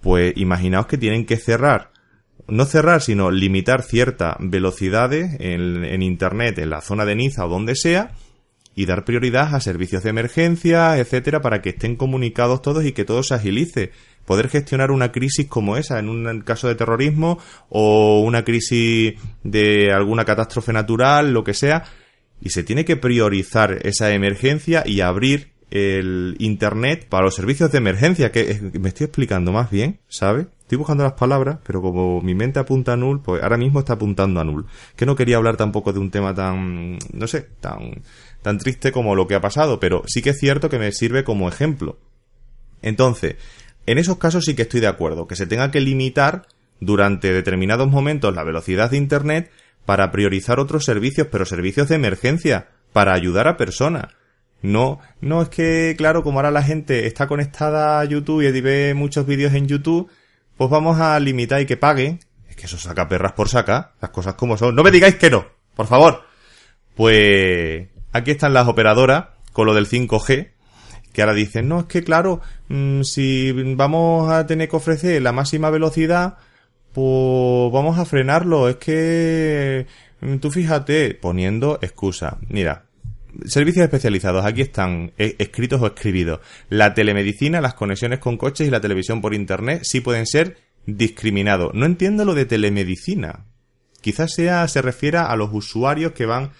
Pues 0.00 0.32
imaginaos 0.36 0.86
que 0.86 0.98
tienen 0.98 1.26
que 1.26 1.36
cerrar 1.36 1.90
no 2.46 2.64
cerrar, 2.64 3.02
sino 3.02 3.30
limitar 3.30 3.82
ciertas 3.82 4.36
velocidades 4.38 5.36
en, 5.40 5.84
en, 5.84 6.02
Internet, 6.02 6.58
en 6.58 6.70
la 6.70 6.80
zona 6.80 7.04
de 7.04 7.16
Niza 7.16 7.44
o 7.44 7.48
donde 7.48 7.74
sea, 7.74 8.12
y 8.74 8.86
dar 8.86 9.04
prioridad 9.04 9.54
a 9.54 9.60
servicios 9.60 10.04
de 10.04 10.10
emergencia, 10.10 10.96
etcétera, 10.98 11.40
para 11.40 11.60
que 11.60 11.70
estén 11.70 11.96
comunicados 11.96 12.62
todos 12.62 12.84
y 12.84 12.92
que 12.92 13.04
todo 13.04 13.24
se 13.24 13.34
agilice. 13.34 13.90
Poder 14.24 14.48
gestionar 14.48 14.92
una 14.92 15.10
crisis 15.10 15.48
como 15.48 15.76
esa, 15.76 15.98
en 15.98 16.08
un 16.08 16.42
caso 16.42 16.68
de 16.68 16.76
terrorismo 16.76 17.40
o 17.70 18.20
una 18.20 18.44
crisis 18.44 19.14
de 19.42 19.92
alguna 19.92 20.24
catástrofe 20.24 20.72
natural, 20.72 21.32
lo 21.32 21.42
que 21.42 21.54
sea, 21.54 21.84
y 22.40 22.50
se 22.50 22.62
tiene 22.62 22.84
que 22.84 22.96
priorizar 22.96 23.78
esa 23.82 24.12
emergencia 24.12 24.84
y 24.86 25.00
abrir 25.00 25.48
el 25.70 26.36
Internet 26.38 27.08
para 27.08 27.24
los 27.24 27.34
servicios 27.34 27.72
de 27.72 27.78
emergencia, 27.78 28.30
que 28.30 28.60
me 28.78 28.90
estoy 28.90 29.06
explicando 29.06 29.50
más 29.50 29.70
bien, 29.70 29.98
¿sabe? 30.08 30.46
Estoy 30.68 30.76
buscando 30.76 31.02
las 31.02 31.14
palabras, 31.14 31.60
pero 31.64 31.80
como 31.80 32.20
mi 32.20 32.34
mente 32.34 32.60
apunta 32.60 32.92
a 32.92 32.96
null, 32.98 33.22
pues 33.22 33.42
ahora 33.42 33.56
mismo 33.56 33.78
está 33.78 33.94
apuntando 33.94 34.38
a 34.38 34.44
null. 34.44 34.66
Que 34.96 35.06
no 35.06 35.16
quería 35.16 35.38
hablar 35.38 35.56
tampoco 35.56 35.94
de 35.94 35.98
un 35.98 36.10
tema 36.10 36.34
tan, 36.34 36.98
no 37.14 37.26
sé, 37.26 37.48
tan, 37.60 38.02
tan 38.42 38.58
triste 38.58 38.92
como 38.92 39.14
lo 39.14 39.26
que 39.26 39.34
ha 39.34 39.40
pasado, 39.40 39.80
pero 39.80 40.02
sí 40.06 40.20
que 40.20 40.30
es 40.30 40.38
cierto 40.38 40.68
que 40.68 40.78
me 40.78 40.92
sirve 40.92 41.24
como 41.24 41.48
ejemplo. 41.48 41.96
Entonces, 42.82 43.36
en 43.86 43.96
esos 43.96 44.18
casos 44.18 44.44
sí 44.44 44.54
que 44.54 44.60
estoy 44.60 44.80
de 44.80 44.88
acuerdo, 44.88 45.26
que 45.26 45.36
se 45.36 45.46
tenga 45.46 45.70
que 45.70 45.80
limitar 45.80 46.46
durante 46.80 47.32
determinados 47.32 47.88
momentos 47.88 48.34
la 48.34 48.44
velocidad 48.44 48.90
de 48.90 48.98
Internet 48.98 49.50
para 49.86 50.10
priorizar 50.10 50.60
otros 50.60 50.84
servicios, 50.84 51.28
pero 51.32 51.46
servicios 51.46 51.88
de 51.88 51.94
emergencia, 51.94 52.68
para 52.92 53.14
ayudar 53.14 53.48
a 53.48 53.56
personas 53.56 54.08
no, 54.62 55.00
no 55.20 55.42
es 55.42 55.48
que, 55.48 55.94
claro, 55.96 56.22
como 56.22 56.38
ahora 56.38 56.50
la 56.50 56.62
gente 56.62 57.06
está 57.06 57.26
conectada 57.28 58.00
a 58.00 58.04
YouTube 58.04 58.42
y 58.42 58.60
ve 58.60 58.94
muchos 58.94 59.26
vídeos 59.26 59.54
en 59.54 59.68
YouTube, 59.68 60.10
pues 60.58 60.70
vamos 60.70 61.00
a 61.00 61.18
limitar 61.20 61.62
y 61.62 61.66
que 61.66 61.76
paguen. 61.76 62.18
Es 62.50 62.56
que 62.56 62.66
eso 62.66 62.76
saca 62.76 63.08
perras 63.08 63.32
por 63.32 63.48
saca, 63.48 63.92
las 64.02 64.10
cosas 64.10 64.34
como 64.34 64.58
son. 64.58 64.74
No 64.74 64.82
me 64.82 64.90
digáis 64.90 65.14
que 65.14 65.30
no, 65.30 65.46
por 65.74 65.86
favor. 65.86 66.24
Pues 66.96 67.88
aquí 68.12 68.32
están 68.32 68.52
las 68.52 68.66
operadoras 68.66 69.26
con 69.52 69.66
lo 69.66 69.74
del 69.74 69.88
5G, 69.88 70.50
que 71.12 71.22
ahora 71.22 71.32
dicen, 71.32 71.68
no, 71.68 71.80
es 71.80 71.86
que 71.86 72.02
claro, 72.02 72.40
mm, 72.68 73.02
si 73.02 73.52
vamos 73.74 74.30
a 74.32 74.46
tener 74.46 74.68
que 74.68 74.76
ofrecer 74.76 75.22
la 75.22 75.32
máxima 75.32 75.70
velocidad, 75.70 76.38
pues 76.92 77.72
vamos 77.72 77.96
a 77.98 78.04
frenarlo. 78.04 78.68
Es 78.68 78.76
que 78.76 79.86
mm, 80.20 80.38
tú 80.38 80.50
fíjate, 80.50 81.14
poniendo 81.14 81.78
excusa. 81.82 82.38
Mira, 82.48 82.86
servicios 83.44 83.84
especializados, 83.84 84.44
aquí 84.44 84.62
están 84.62 85.12
eh, 85.18 85.36
escritos 85.38 85.80
o 85.82 85.86
escribidos. 85.86 86.40
La 86.68 86.94
telemedicina, 86.94 87.60
las 87.60 87.74
conexiones 87.74 88.18
con 88.18 88.36
coches 88.36 88.66
y 88.66 88.70
la 88.70 88.80
televisión 88.80 89.20
por 89.20 89.34
internet 89.34 89.82
sí 89.84 90.00
pueden 90.00 90.26
ser 90.26 90.56
discriminados. 90.86 91.72
No 91.74 91.86
entiendo 91.86 92.24
lo 92.24 92.34
de 92.34 92.46
telemedicina. 92.46 93.44
Quizás 94.00 94.32
sea, 94.32 94.66
se 94.68 94.82
refiera 94.82 95.26
a 95.26 95.36
los 95.36 95.50
usuarios 95.52 96.12
que 96.12 96.26
van, 96.26 96.52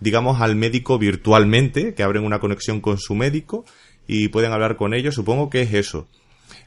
digamos, 0.00 0.40
al 0.40 0.56
médico 0.56 0.98
virtualmente, 0.98 1.94
que 1.94 2.02
abren 2.02 2.24
una 2.24 2.40
conexión 2.40 2.80
con 2.80 2.98
su 2.98 3.14
médico 3.14 3.64
y 4.06 4.28
pueden 4.28 4.52
hablar 4.52 4.76
con 4.76 4.94
ellos. 4.94 5.14
Supongo 5.14 5.50
que 5.50 5.62
es 5.62 5.74
eso. 5.74 6.08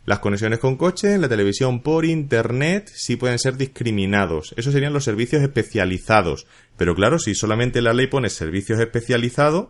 Las 0.10 0.18
conexiones 0.18 0.58
con 0.58 0.76
coches, 0.76 1.20
la 1.20 1.30
televisión 1.30 1.82
por 1.84 2.04
internet 2.04 2.90
sí 2.92 3.16
pueden 3.16 3.38
ser 3.38 3.58
discriminados. 3.58 4.56
Esos 4.58 4.74
serían 4.74 4.92
los 4.92 5.04
servicios 5.04 5.44
especializados. 5.44 6.48
Pero 6.78 6.96
claro, 6.96 7.20
si 7.20 7.36
solamente 7.36 7.80
la 7.84 7.94
ley 7.94 8.08
pone 8.08 8.32
servicios 8.32 8.80
especializados, 8.80 9.68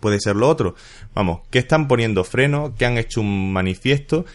puede 0.00 0.18
ser 0.18 0.34
lo 0.34 0.48
otro. 0.48 0.74
Vamos, 1.14 1.42
que 1.50 1.60
están 1.60 1.86
poniendo 1.86 2.24
freno, 2.24 2.74
que 2.76 2.84
han 2.84 2.98
hecho 2.98 3.20
un 3.20 3.52
manifiesto 3.52 4.26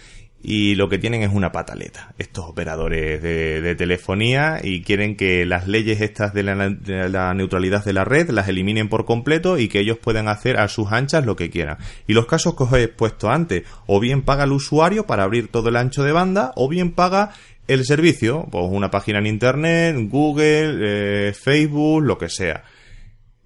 y 0.46 0.76
lo 0.76 0.90
que 0.90 1.00
tienen 1.00 1.24
es 1.24 1.32
una 1.34 1.54
pataleta, 1.54 2.14
estos 2.18 2.50
operadores 2.50 3.24
de, 3.24 3.76
telefonía, 3.76 4.60
y 4.62 4.82
quieren 4.82 5.16
que 5.16 5.46
las 5.46 5.70
leyes 5.70 6.02
estas 6.02 6.34
de 6.34 6.44
la, 6.44 7.34
neutralidad 7.34 7.86
de 7.86 7.94
la 7.94 8.04
red 8.04 8.30
las 8.30 8.50
eliminen 8.50 8.90
por 8.90 9.06
completo 9.06 9.58
y 9.58 9.70
que 9.70 9.80
ellos 9.80 9.98
puedan 9.98 10.28
hacer 10.28 10.60
a 10.60 10.68
sus 10.68 10.92
anchas 10.92 11.26
lo 11.26 11.38
que 11.38 11.50
quieran. 11.50 11.78
Y 12.08 12.14
los 12.14 12.26
casos 12.26 12.56
que 12.56 12.64
os 12.64 12.74
he 12.74 12.90
puesto 12.90 13.30
antes, 13.30 13.64
o 13.88 14.02
bien 14.02 14.22
paga 14.22 14.44
el 14.44 14.52
usuario 14.52 15.08
para 15.08 15.24
abrir 15.24 15.48
todo 15.48 15.70
el 15.70 15.78
ancho 15.78 16.04
de 16.04 16.12
banda, 16.12 16.52
o 16.58 16.68
bien 16.68 16.92
paga 16.92 17.32
el 17.70 17.86
servicio, 17.86 18.46
pues 18.52 18.66
una 18.70 18.92
página 18.92 19.20
en 19.20 19.28
internet, 19.28 19.96
Google, 20.10 21.30
eh, 21.30 21.34
Facebook, 21.34 22.04
lo 22.04 22.18
que 22.18 22.28
sea. 22.28 22.66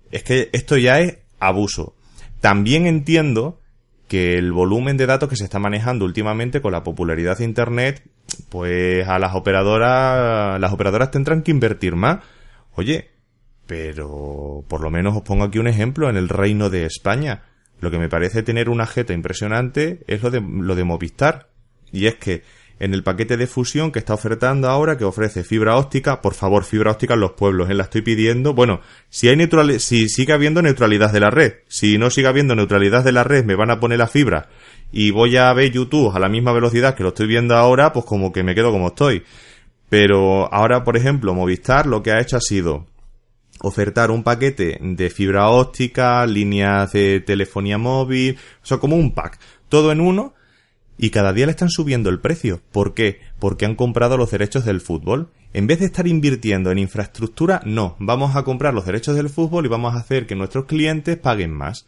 Es 0.09 0.23
que 0.23 0.49
esto 0.51 0.77
ya 0.77 0.99
es 0.99 1.19
abuso. 1.39 1.93
También 2.41 2.87
entiendo 2.87 3.59
que 4.07 4.37
el 4.37 4.51
volumen 4.51 4.97
de 4.97 5.05
datos 5.05 5.29
que 5.29 5.35
se 5.35 5.43
está 5.43 5.59
manejando 5.59 6.05
últimamente 6.05 6.61
con 6.61 6.71
la 6.71 6.83
popularidad 6.83 7.37
de 7.37 7.43
internet, 7.43 8.03
pues 8.49 9.07
a 9.07 9.19
las 9.19 9.35
operadoras, 9.35 10.59
las 10.59 10.73
operadoras 10.73 11.11
tendrán 11.11 11.43
que 11.43 11.51
invertir 11.51 11.95
más. 11.95 12.23
Oye, 12.75 13.09
pero 13.65 14.63
por 14.67 14.81
lo 14.81 14.89
menos 14.89 15.15
os 15.15 15.23
pongo 15.23 15.43
aquí 15.43 15.59
un 15.59 15.67
ejemplo 15.67 16.09
en 16.09 16.17
el 16.17 16.29
reino 16.29 16.69
de 16.69 16.85
España. 16.85 17.43
Lo 17.79 17.91
que 17.91 17.99
me 17.99 18.09
parece 18.09 18.43
tener 18.43 18.69
una 18.69 18.87
jeta 18.87 19.13
impresionante 19.13 20.03
es 20.07 20.23
lo 20.23 20.31
de, 20.31 20.41
lo 20.41 20.75
de 20.75 20.83
Movistar. 20.83 21.49
Y 21.91 22.07
es 22.07 22.15
que 22.15 22.43
en 22.79 22.93
el 22.93 23.03
paquete 23.03 23.37
de 23.37 23.47
fusión 23.47 23.91
que 23.91 23.99
está 23.99 24.13
ofertando 24.13 24.69
ahora, 24.69 24.97
que 24.97 25.03
ofrece 25.03 25.43
fibra 25.43 25.77
óptica, 25.77 26.21
por 26.21 26.33
favor, 26.33 26.63
fibra 26.63 26.91
óptica 26.91 27.15
en 27.15 27.21
los 27.21 27.31
pueblos, 27.31 27.69
¿eh? 27.69 27.73
la 27.73 27.83
estoy 27.83 28.01
pidiendo. 28.01 28.53
Bueno, 28.53 28.81
si 29.09 29.29
hay 29.29 29.35
neutral, 29.35 29.79
si 29.79 30.09
sigue 30.09 30.33
habiendo 30.33 30.61
neutralidad 30.61 31.11
de 31.11 31.19
la 31.19 31.29
red, 31.29 31.53
si 31.67 31.97
no 31.97 32.09
sigue 32.09 32.27
habiendo 32.27 32.55
neutralidad 32.55 33.03
de 33.03 33.11
la 33.11 33.23
red, 33.23 33.45
me 33.45 33.55
van 33.55 33.71
a 33.71 33.79
poner 33.79 33.97
la 33.97 34.07
fibra 34.07 34.49
y 34.91 35.11
voy 35.11 35.37
a 35.37 35.51
ver 35.53 35.71
YouTube 35.71 36.15
a 36.15 36.19
la 36.19 36.29
misma 36.29 36.53
velocidad 36.53 36.95
que 36.95 37.03
lo 37.03 37.09
estoy 37.09 37.27
viendo 37.27 37.55
ahora, 37.55 37.93
pues 37.93 38.05
como 38.05 38.31
que 38.31 38.43
me 38.43 38.55
quedo 38.55 38.71
como 38.71 38.87
estoy. 38.87 39.23
Pero 39.89 40.53
ahora, 40.53 40.83
por 40.83 40.97
ejemplo, 40.97 41.33
Movistar 41.33 41.85
lo 41.85 42.03
que 42.03 42.11
ha 42.11 42.19
hecho 42.19 42.37
ha 42.37 42.41
sido 42.41 42.85
ofertar 43.61 44.11
un 44.11 44.23
paquete 44.23 44.77
de 44.81 45.09
fibra 45.09 45.49
óptica, 45.49 46.25
líneas 46.25 46.91
de 46.91 47.21
telefonía 47.21 47.77
móvil, 47.77 48.37
o 48.61 48.65
sea, 48.65 48.77
como 48.77 48.95
un 48.95 49.13
pack, 49.13 49.39
todo 49.69 49.91
en 49.91 50.01
uno, 50.01 50.33
y 50.97 51.11
cada 51.11 51.33
día 51.33 51.45
le 51.45 51.51
están 51.51 51.69
subiendo 51.69 52.09
el 52.09 52.19
precio. 52.19 52.61
¿Por 52.71 52.93
qué? 52.93 53.19
Porque 53.39 53.65
han 53.65 53.75
comprado 53.75 54.17
los 54.17 54.31
derechos 54.31 54.65
del 54.65 54.81
fútbol. 54.81 55.29
En 55.53 55.67
vez 55.67 55.79
de 55.79 55.85
estar 55.85 56.07
invirtiendo 56.07 56.71
en 56.71 56.79
infraestructura, 56.79 57.61
no, 57.65 57.95
vamos 57.99 58.35
a 58.35 58.43
comprar 58.43 58.73
los 58.73 58.85
derechos 58.85 59.15
del 59.15 59.29
fútbol 59.29 59.65
y 59.65 59.69
vamos 59.69 59.95
a 59.95 59.99
hacer 59.99 60.25
que 60.25 60.35
nuestros 60.35 60.65
clientes 60.65 61.17
paguen 61.17 61.53
más. 61.53 61.87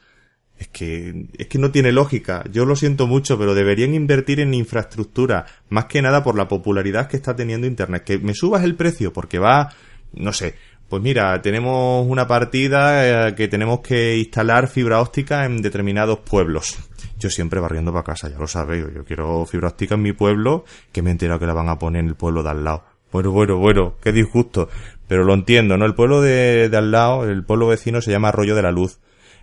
Es 0.57 0.67
que, 0.67 1.27
es 1.37 1.47
que 1.47 1.57
no 1.57 1.71
tiene 1.71 1.91
lógica. 1.91 2.43
Yo 2.51 2.65
lo 2.65 2.75
siento 2.75 3.07
mucho, 3.07 3.39
pero 3.39 3.55
deberían 3.55 3.93
invertir 3.93 4.41
en 4.41 4.53
infraestructura, 4.53 5.45
más 5.69 5.85
que 5.85 6.01
nada 6.01 6.21
por 6.21 6.35
la 6.35 6.49
popularidad 6.49 7.07
que 7.07 7.15
está 7.15 7.35
teniendo 7.35 7.65
Internet. 7.65 8.03
Que 8.03 8.17
me 8.17 8.33
subas 8.33 8.63
el 8.63 8.75
precio 8.75 9.13
porque 9.13 9.39
va, 9.39 9.73
no 10.13 10.33
sé, 10.33 10.55
pues 10.89 11.01
mira, 11.01 11.41
tenemos 11.41 12.05
una 12.07 12.27
partida 12.27 13.27
eh, 13.29 13.35
que 13.35 13.47
tenemos 13.47 13.79
que 13.81 14.17
instalar 14.17 14.67
fibra 14.67 14.99
óptica 14.99 15.45
en 15.45 15.61
determinados 15.61 16.19
pueblos 16.19 16.77
yo 17.19 17.29
siempre 17.29 17.59
barriendo 17.59 17.91
para 17.91 18.03
casa, 18.03 18.29
ya 18.29 18.37
lo 18.37 18.47
sabéis. 18.47 18.85
Yo 18.95 19.03
quiero 19.03 19.45
fibra 19.45 19.67
óptica 19.67 19.95
en 19.95 20.01
mi 20.01 20.13
pueblo, 20.13 20.63
que 20.91 21.01
me 21.01 21.11
he 21.11 21.17
que 21.17 21.27
la 21.27 21.53
van 21.53 21.69
a 21.69 21.77
poner 21.77 22.01
en 22.01 22.07
el 22.07 22.15
pueblo 22.15 22.41
de 22.41 22.49
al 22.49 22.63
lado. 22.63 22.83
Bueno, 23.11 23.31
bueno, 23.31 23.57
bueno, 23.57 23.95
qué 24.01 24.11
disgusto. 24.11 24.69
Pero 25.07 25.23
lo 25.23 25.33
entiendo, 25.33 25.77
¿no? 25.77 25.85
El 25.85 25.95
pueblo 25.95 26.21
de, 26.21 26.69
de 26.69 26.77
al 26.77 26.91
lado, 26.91 27.29
el 27.29 27.43
pueblo 27.43 27.67
vecino 27.67 28.01
se 28.01 28.11
llama 28.11 28.29
Arroyo 28.29 28.55
de 28.55 28.61
la 28.61 28.71
Luz. 28.71 28.99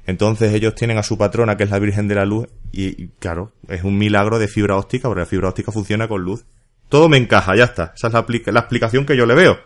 Entonces 0.07 0.55
ellos 0.55 0.75
tienen 0.75 0.99
a 0.99 1.03
su 1.03 1.19
patrona, 1.19 1.57
que 1.57 1.65
es 1.65 1.71
la 1.71 1.79
Virgen 1.79 2.09
de 2.09 2.15
la 2.15 2.25
Luz, 2.25 2.47
y, 2.73 3.09
claro, 3.19 3.53
es 3.69 3.83
un 3.83 3.99
milagro 3.99 4.39
de 4.39 4.49
fibra 4.49 4.77
óptica, 4.77 5.09
porque 5.09 5.21
la 5.21 5.27
fibra 5.27 5.49
óptica 5.49 5.73
funciona 5.73 6.09
con 6.09 6.23
luz. 6.23 6.47
Todo 6.89 7.09
me 7.09 7.17
encaja, 7.17 7.57
ya 7.57 7.65
está. 7.65 7.93
Esa 7.97 8.07
es 8.07 8.13
la, 8.13 8.25
la 8.53 8.61
explicación 8.61 9.05
que 9.05 9.17
yo 9.17 9.27
le 9.27 9.35
veo. 9.35 9.59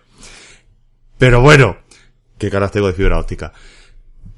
Pero 1.20 1.42
bueno, 1.42 1.76
qué 2.38 2.48
caras 2.48 2.72
tengo 2.72 2.86
de 2.86 2.94
fibra 2.94 3.18
óptica. 3.18 3.52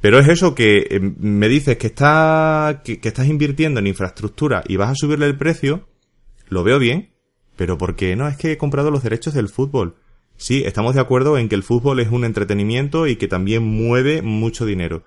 Pero 0.00 0.18
es 0.18 0.26
eso 0.26 0.52
que 0.52 0.88
eh, 0.90 1.00
me 1.00 1.48
dices 1.48 1.76
que, 1.76 1.86
está, 1.86 2.82
que, 2.84 2.98
estás 3.00 3.28
invirtiendo 3.28 3.78
en 3.78 3.86
infraestructura 3.86 4.64
y 4.66 4.74
vas 4.74 4.90
a 4.90 4.94
subirle 4.96 5.26
el 5.26 5.38
precio, 5.38 5.86
lo 6.48 6.64
veo 6.64 6.80
bien, 6.80 7.12
pero 7.54 7.78
porque 7.78 8.16
no 8.16 8.26
es 8.26 8.36
que 8.36 8.50
he 8.50 8.58
comprado 8.58 8.90
los 8.90 9.04
derechos 9.04 9.32
del 9.32 9.48
fútbol. 9.48 9.94
Sí, 10.36 10.64
estamos 10.66 10.96
de 10.96 11.00
acuerdo 11.00 11.38
en 11.38 11.48
que 11.48 11.54
el 11.54 11.62
fútbol 11.62 12.00
es 12.00 12.08
un 12.08 12.24
entretenimiento 12.24 13.06
y 13.06 13.14
que 13.14 13.28
también 13.28 13.62
mueve 13.62 14.20
mucho 14.20 14.66
dinero. 14.66 15.04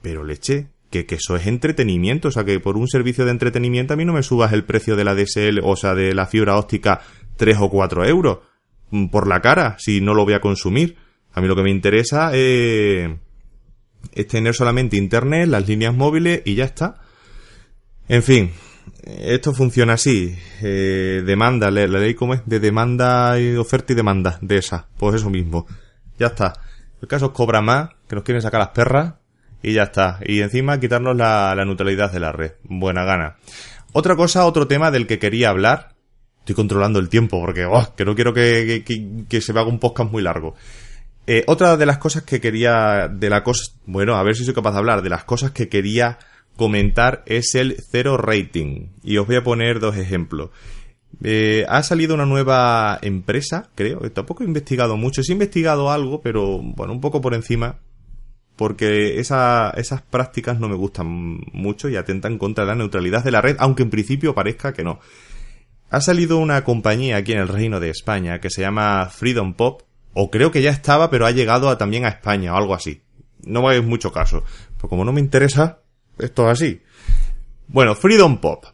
Pero 0.00 0.24
leche, 0.24 0.68
que, 0.88 1.04
que 1.04 1.16
eso 1.16 1.36
es 1.36 1.46
entretenimiento, 1.46 2.28
o 2.28 2.30
sea 2.30 2.44
que 2.44 2.58
por 2.58 2.78
un 2.78 2.88
servicio 2.88 3.26
de 3.26 3.32
entretenimiento 3.32 3.92
a 3.92 3.98
mí 3.98 4.06
no 4.06 4.14
me 4.14 4.22
subas 4.22 4.54
el 4.54 4.64
precio 4.64 4.96
de 4.96 5.04
la 5.04 5.14
DSL, 5.14 5.60
o 5.62 5.76
sea, 5.76 5.94
de 5.94 6.14
la 6.14 6.24
fibra 6.26 6.56
óptica 6.56 7.02
3 7.36 7.58
o 7.60 7.68
4 7.68 8.06
euros 8.06 8.38
por 9.10 9.26
la 9.26 9.40
cara, 9.40 9.76
si 9.78 10.00
no 10.00 10.14
lo 10.14 10.24
voy 10.24 10.34
a 10.34 10.40
consumir. 10.40 10.96
A 11.32 11.40
mí 11.40 11.48
lo 11.48 11.56
que 11.56 11.62
me 11.62 11.70
interesa 11.70 12.30
es 12.34 13.10
es 14.12 14.26
tener 14.26 14.54
solamente 14.54 14.96
internet, 14.96 15.48
las 15.48 15.66
líneas 15.68 15.94
móviles 15.94 16.42
y 16.44 16.54
ya 16.54 16.64
está. 16.64 17.00
En 18.08 18.22
fin, 18.22 18.50
esto 19.04 19.54
funciona 19.54 19.94
así. 19.94 20.36
Eh, 20.60 21.22
demanda, 21.24 21.70
la, 21.70 21.86
ley 21.86 22.14
como 22.14 22.34
es 22.34 22.42
de 22.46 22.60
demanda 22.60 23.38
y 23.38 23.56
oferta 23.56 23.92
y 23.92 23.96
demanda 23.96 24.38
de 24.40 24.58
esa. 24.58 24.88
Pues 24.98 25.16
eso 25.16 25.30
mismo. 25.30 25.66
Ya 26.18 26.28
está. 26.28 26.54
El 27.00 27.08
caso 27.08 27.26
es 27.26 27.32
cobra 27.32 27.62
más, 27.62 27.90
que 28.08 28.16
nos 28.16 28.24
quieren 28.24 28.42
sacar 28.42 28.60
las 28.60 28.70
perras 28.70 29.14
y 29.62 29.72
ya 29.72 29.84
está. 29.84 30.18
Y 30.24 30.40
encima 30.40 30.78
quitarnos 30.78 31.16
la, 31.16 31.54
neutralidad 31.64 32.12
de 32.12 32.20
la 32.20 32.32
red. 32.32 32.52
Buena 32.64 33.04
gana. 33.04 33.36
Otra 33.92 34.16
cosa, 34.16 34.46
otro 34.46 34.66
tema 34.66 34.90
del 34.90 35.06
que 35.06 35.18
quería 35.18 35.50
hablar. 35.50 35.91
Estoy 36.42 36.56
controlando 36.56 36.98
el 36.98 37.08
tiempo 37.08 37.40
porque 37.40 37.64
oh, 37.64 37.94
que 37.96 38.04
no 38.04 38.16
quiero 38.16 38.34
que, 38.34 38.82
que, 38.84 39.24
que 39.28 39.40
se 39.40 39.52
me 39.52 39.60
haga 39.60 39.68
un 39.68 39.78
podcast 39.78 40.10
muy 40.10 40.22
largo. 40.22 40.56
Eh, 41.26 41.44
otra 41.46 41.76
de 41.76 41.86
las 41.86 41.98
cosas 41.98 42.24
que 42.24 42.40
quería, 42.40 43.08
de 43.08 43.30
la 43.30 43.44
cosa, 43.44 43.72
bueno, 43.86 44.16
a 44.16 44.22
ver 44.24 44.34
si 44.34 44.44
soy 44.44 44.54
capaz 44.54 44.72
de 44.72 44.78
hablar, 44.78 45.02
de 45.02 45.08
las 45.08 45.24
cosas 45.24 45.52
que 45.52 45.68
quería 45.68 46.18
comentar 46.56 47.22
es 47.26 47.54
el 47.54 47.76
cero 47.90 48.16
rating. 48.16 48.88
Y 49.04 49.18
os 49.18 49.26
voy 49.26 49.36
a 49.36 49.44
poner 49.44 49.78
dos 49.78 49.96
ejemplos. 49.96 50.50
Eh, 51.22 51.64
ha 51.68 51.82
salido 51.84 52.14
una 52.14 52.26
nueva 52.26 52.98
empresa, 53.02 53.70
creo, 53.76 54.00
tampoco 54.10 54.42
he 54.42 54.46
investigado 54.46 54.96
mucho, 54.96 55.22
he 55.22 55.32
investigado 55.32 55.92
algo, 55.92 56.22
pero 56.22 56.58
bueno, 56.58 56.92
un 56.92 57.00
poco 57.00 57.20
por 57.20 57.34
encima, 57.34 57.78
porque 58.56 59.20
esas 59.20 60.02
prácticas 60.10 60.58
no 60.58 60.68
me 60.68 60.74
gustan 60.74 61.38
mucho 61.52 61.88
y 61.88 61.96
atentan 61.96 62.38
contra 62.38 62.64
la 62.64 62.74
neutralidad 62.74 63.22
de 63.22 63.30
la 63.30 63.40
red, 63.40 63.56
aunque 63.60 63.82
en 63.84 63.90
principio 63.90 64.34
parezca 64.34 64.72
que 64.72 64.82
no. 64.82 64.98
Ha 65.92 66.00
salido 66.00 66.38
una 66.38 66.64
compañía 66.64 67.18
aquí 67.18 67.32
en 67.32 67.40
el 67.40 67.48
Reino 67.48 67.78
de 67.78 67.90
España 67.90 68.40
que 68.40 68.48
se 68.48 68.62
llama 68.62 69.10
Freedom 69.10 69.52
Pop, 69.52 69.82
o 70.14 70.30
creo 70.30 70.50
que 70.50 70.62
ya 70.62 70.70
estaba, 70.70 71.10
pero 71.10 71.26
ha 71.26 71.32
llegado 71.32 71.76
también 71.76 72.06
a 72.06 72.08
España 72.08 72.54
o 72.54 72.56
algo 72.56 72.74
así. 72.74 73.02
No 73.44 73.60
me 73.60 73.78
mucho 73.82 74.10
caso. 74.10 74.42
Pero 74.76 74.88
como 74.88 75.04
no 75.04 75.12
me 75.12 75.20
interesa, 75.20 75.80
esto 76.18 76.46
es 76.46 76.52
así. 76.52 76.80
Bueno, 77.68 77.94
Freedom 77.94 78.40
Pop, 78.40 78.64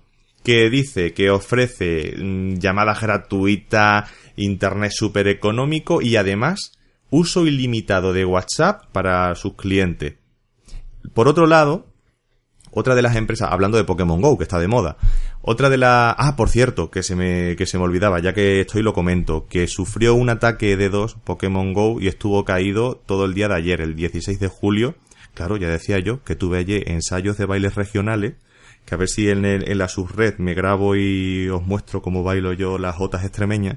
que 0.45 0.71
dice 0.71 1.13
que 1.13 1.29
ofrece 1.29 2.15
mm, 2.17 2.59
llamadas 2.59 3.01
gratuitas, 3.01 4.09
internet 4.37 4.93
súper 4.95 5.27
económico 5.27 6.01
y 6.01 6.15
además 6.15 6.79
uso 7.11 7.49
ilimitado 7.49 8.13
de 8.13 8.27
WhatsApp 8.27 8.85
para 8.93 9.35
sus 9.35 9.55
clientes. 9.55 10.15
Por 11.15 11.27
otro 11.27 11.49
lado, 11.49 11.88
otra 12.71 12.95
de 12.95 13.03
las 13.03 13.17
empresas, 13.17 13.49
hablando 13.51 13.77
de 13.77 13.85
Pokémon 13.85 14.21
Go, 14.21 14.37
que 14.37 14.45
está 14.45 14.59
de 14.59 14.69
moda, 14.69 14.97
otra 15.43 15.71
de 15.71 15.79
las... 15.79 16.15
Ah, 16.19 16.35
por 16.37 16.49
cierto, 16.49 16.91
que 16.91 17.03
se, 17.03 17.17
me, 17.17 17.57
que 17.57 17.67
se 17.67 17.79
me 17.79 17.85
olvidaba, 17.85 18.21
ya 18.21 18.35
que 18.35 18.61
estoy 18.61 18.83
lo 18.83 18.93
comento, 18.93 19.47
que 19.47 19.67
sufrió 19.67 20.15
un 20.15 20.29
ataque 20.29 20.77
de 20.77 20.89
dos 20.89 21.15
Pokémon 21.25 21.73
Go 21.73 22.01
y 22.01 22.09
estuvo 22.09 22.45
caído 22.45 22.97
todo 22.97 23.25
el 23.25 23.35
día 23.35 23.49
de 23.49 23.55
ayer, 23.55 23.81
el 23.81 23.95
16 23.95 24.39
de 24.41 24.49
julio. 24.49 24.95
Claro, 25.35 25.57
ya 25.57 25.69
decía 25.69 25.99
yo 25.99 26.23
que 26.25 26.37
tuve 26.37 26.59
allí 26.59 26.83
ensayos 26.87 27.39
de 27.39 27.47
bailes 27.47 27.77
regionales, 27.77 28.35
que 28.85 28.95
a 28.95 28.99
ver 28.99 29.09
si 29.09 29.29
en, 29.31 29.45
en 29.45 29.79
la 29.79 29.89
subred 29.89 30.39
me 30.39 30.55
grabo 30.55 30.97
y 30.97 31.49
os 31.49 31.65
muestro 31.65 32.03
cómo 32.03 32.23
bailo 32.23 32.53
yo 32.53 32.79
las 32.79 32.97
jotas 32.97 33.25
extremeñas. 33.25 33.77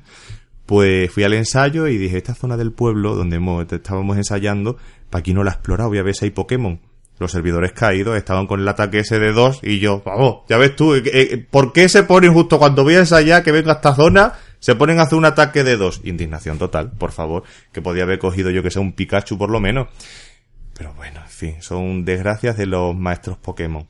Pues 0.66 1.12
fui 1.12 1.24
al 1.24 1.34
ensayo 1.34 1.88
y 1.88 1.98
dije, 1.98 2.18
esta 2.18 2.34
zona 2.34 2.56
del 2.56 2.72
pueblo 2.72 3.16
donde 3.16 3.38
estábamos 3.76 4.18
ensayando, 4.18 4.78
para 5.10 5.20
aquí 5.20 5.34
no 5.34 5.44
la 5.44 5.52
he 5.52 5.54
explorado, 5.54 5.90
voy 5.90 5.98
a 5.98 6.04
ver 6.04 6.16
si 6.16 6.26
hay 6.26 6.32
Pokémon 6.32 6.80
los 7.22 7.32
servidores 7.32 7.72
caídos 7.72 8.18
estaban 8.18 8.48
con 8.48 8.60
el 8.60 8.68
ataque 8.68 9.00
ese 9.00 9.20
de 9.20 9.32
2 9.32 9.60
y 9.63 9.80
yo, 9.80 10.01
vamos, 10.04 10.40
ya 10.50 10.58
ves 10.58 10.75
tú, 10.75 10.96
eh, 10.96 11.04
eh, 11.06 11.38
¿por 11.50 11.72
qué 11.72 11.88
se 11.88 12.04
ponen 12.04 12.34
justo 12.34 12.58
cuando 12.58 12.84
voy 12.84 12.96
a 12.96 13.00
ensayar 13.00 13.44
que 13.44 13.51
venga 13.51 13.74
a 13.74 13.75
esta 13.75 13.94
zona? 13.96 14.34
Se 14.60 14.75
ponen 14.75 15.00
a 15.00 15.04
hacer 15.04 15.18
un 15.18 15.25
ataque 15.25 15.63
de 15.63 15.78
2. 15.78 16.01
Indignación 16.04 16.58
total, 16.58 16.92
por 16.92 17.12
favor, 17.12 17.44
que 17.72 17.82
podía 17.82 18.04
haber 18.04 18.20
cogido 18.20 18.50
yo 18.50 18.62
que 18.62 18.72
sea 18.72 18.82
un 18.82 18.94
Pikachu 18.94 19.38
por 19.38 19.50
lo 19.50 19.60
menos. 19.60 19.88
Pero 20.78 20.94
bueno, 20.96 21.22
en 21.22 21.30
fin, 21.30 21.62
son 21.62 22.06
desgracias 22.06 22.58
de 22.58 22.66
los 22.66 22.96
maestros 22.96 23.38
Pokémon. 23.38 23.88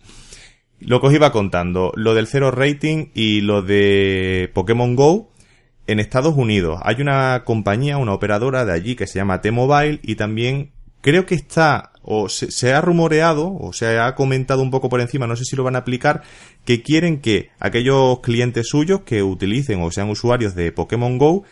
Lo 0.80 1.00
que 1.00 1.08
os 1.08 1.14
iba 1.14 1.32
contando, 1.32 1.92
lo 1.96 2.14
del 2.14 2.28
cero 2.28 2.52
rating 2.52 3.08
y 3.14 3.42
lo 3.42 3.62
de 3.62 4.50
Pokémon 4.54 4.96
Go, 4.96 5.32
en 5.88 6.00
Estados 6.00 6.36
Unidos 6.36 6.80
hay 6.84 7.02
una 7.02 7.44
compañía, 7.44 7.98
una 7.98 8.14
operadora 8.14 8.66
de 8.66 8.74
allí 8.74 8.96
que 8.96 9.08
se 9.08 9.20
llama 9.20 9.42
T-Mobile 9.42 10.00
y 10.04 10.16
también 10.16 10.72
creo 11.02 11.26
que 11.26 11.36
está 11.36 11.91
o 12.04 12.30
se, 12.30 12.74
ha 12.74 12.82
rumoreado 12.82 13.54
o 13.54 13.74
se 13.74 14.00
ha 14.00 14.16
comentado 14.16 14.62
un 14.62 14.72
poco 14.72 14.90
por 14.90 15.02
encima, 15.02 15.28
no 15.28 15.36
sé 15.36 15.46
si 15.46 15.56
lo 15.56 15.64
van 15.64 15.76
a 15.76 15.80
aplicar, 15.80 16.24
que 16.66 16.82
quieren 16.82 17.22
que 17.22 17.52
aquellos 17.60 18.20
clientes 18.22 18.68
suyos 18.70 19.02
que 19.02 19.24
utilicen 19.24 19.82
o 19.82 19.92
sean 19.92 20.10
usuarios 20.10 20.56
de 20.56 20.72
Pokémon 20.72 21.18
Go, 21.18 21.44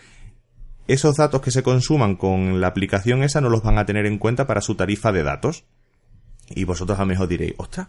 esos 0.88 1.18
datos 1.18 1.42
que 1.42 1.52
se 1.52 1.62
consuman 1.62 2.16
con 2.16 2.62
la 2.62 2.68
aplicación 2.68 3.24
esa 3.24 3.42
no 3.42 3.50
los 3.50 3.62
van 3.62 3.78
a 3.78 3.86
tener 3.86 4.08
en 4.08 4.18
cuenta 4.18 4.48
para 4.48 4.62
su 4.62 4.76
tarifa 4.76 5.12
de 5.12 5.24
datos. 5.24 5.66
Y 6.50 6.64
vosotros 6.64 6.98
a 6.98 7.04
lo 7.04 7.08
mejor 7.08 7.28
diréis, 7.28 7.54
ostras, 7.58 7.88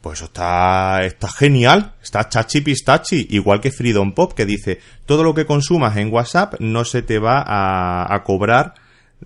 pues 0.00 0.22
está, 0.22 1.04
está 1.04 1.28
genial, 1.28 1.94
está 2.00 2.28
chachi 2.28 2.60
pistachi, 2.60 3.26
igual 3.30 3.60
que 3.60 3.72
Freedom 3.72 4.12
Pop 4.12 4.34
que 4.34 4.46
dice, 4.46 4.78
todo 5.04 5.24
lo 5.24 5.34
que 5.34 5.46
consumas 5.46 5.96
en 5.96 6.12
WhatsApp 6.12 6.54
no 6.60 6.84
se 6.84 7.02
te 7.02 7.18
va 7.18 7.42
a, 7.44 8.14
a 8.14 8.22
cobrar 8.22 8.74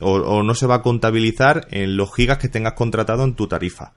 o, 0.00 0.42
no 0.42 0.54
se 0.54 0.66
va 0.66 0.76
a 0.76 0.82
contabilizar 0.82 1.66
en 1.70 1.96
los 1.96 2.14
gigas 2.14 2.38
que 2.38 2.48
tengas 2.48 2.74
contratado 2.74 3.24
en 3.24 3.34
tu 3.34 3.46
tarifa. 3.46 3.94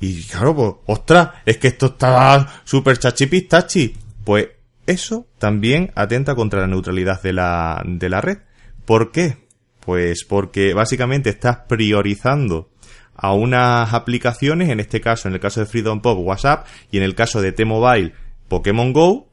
Y 0.00 0.24
claro, 0.24 0.56
pues, 0.56 0.72
ostras, 0.86 1.30
es 1.44 1.58
que 1.58 1.68
esto 1.68 1.86
está 1.86 2.62
súper 2.64 2.98
chachipistachi. 2.98 3.94
Pues 4.24 4.48
eso 4.86 5.26
también 5.38 5.92
atenta 5.94 6.34
contra 6.34 6.60
la 6.60 6.66
neutralidad 6.66 7.22
de 7.22 7.32
la, 7.32 7.82
de 7.84 8.08
la 8.08 8.20
red. 8.20 8.38
¿Por 8.84 9.12
qué? 9.12 9.46
Pues 9.80 10.24
porque 10.24 10.74
básicamente 10.74 11.30
estás 11.30 11.58
priorizando 11.68 12.70
a 13.14 13.34
unas 13.34 13.92
aplicaciones, 13.92 14.70
en 14.70 14.80
este 14.80 15.00
caso, 15.00 15.28
en 15.28 15.34
el 15.34 15.40
caso 15.40 15.60
de 15.60 15.66
Freedom 15.66 16.00
Pop, 16.00 16.18
WhatsApp, 16.20 16.66
y 16.90 16.96
en 16.96 17.02
el 17.02 17.14
caso 17.14 17.42
de 17.42 17.52
T-Mobile, 17.52 18.14
Pokémon 18.48 18.92
Go, 18.92 19.29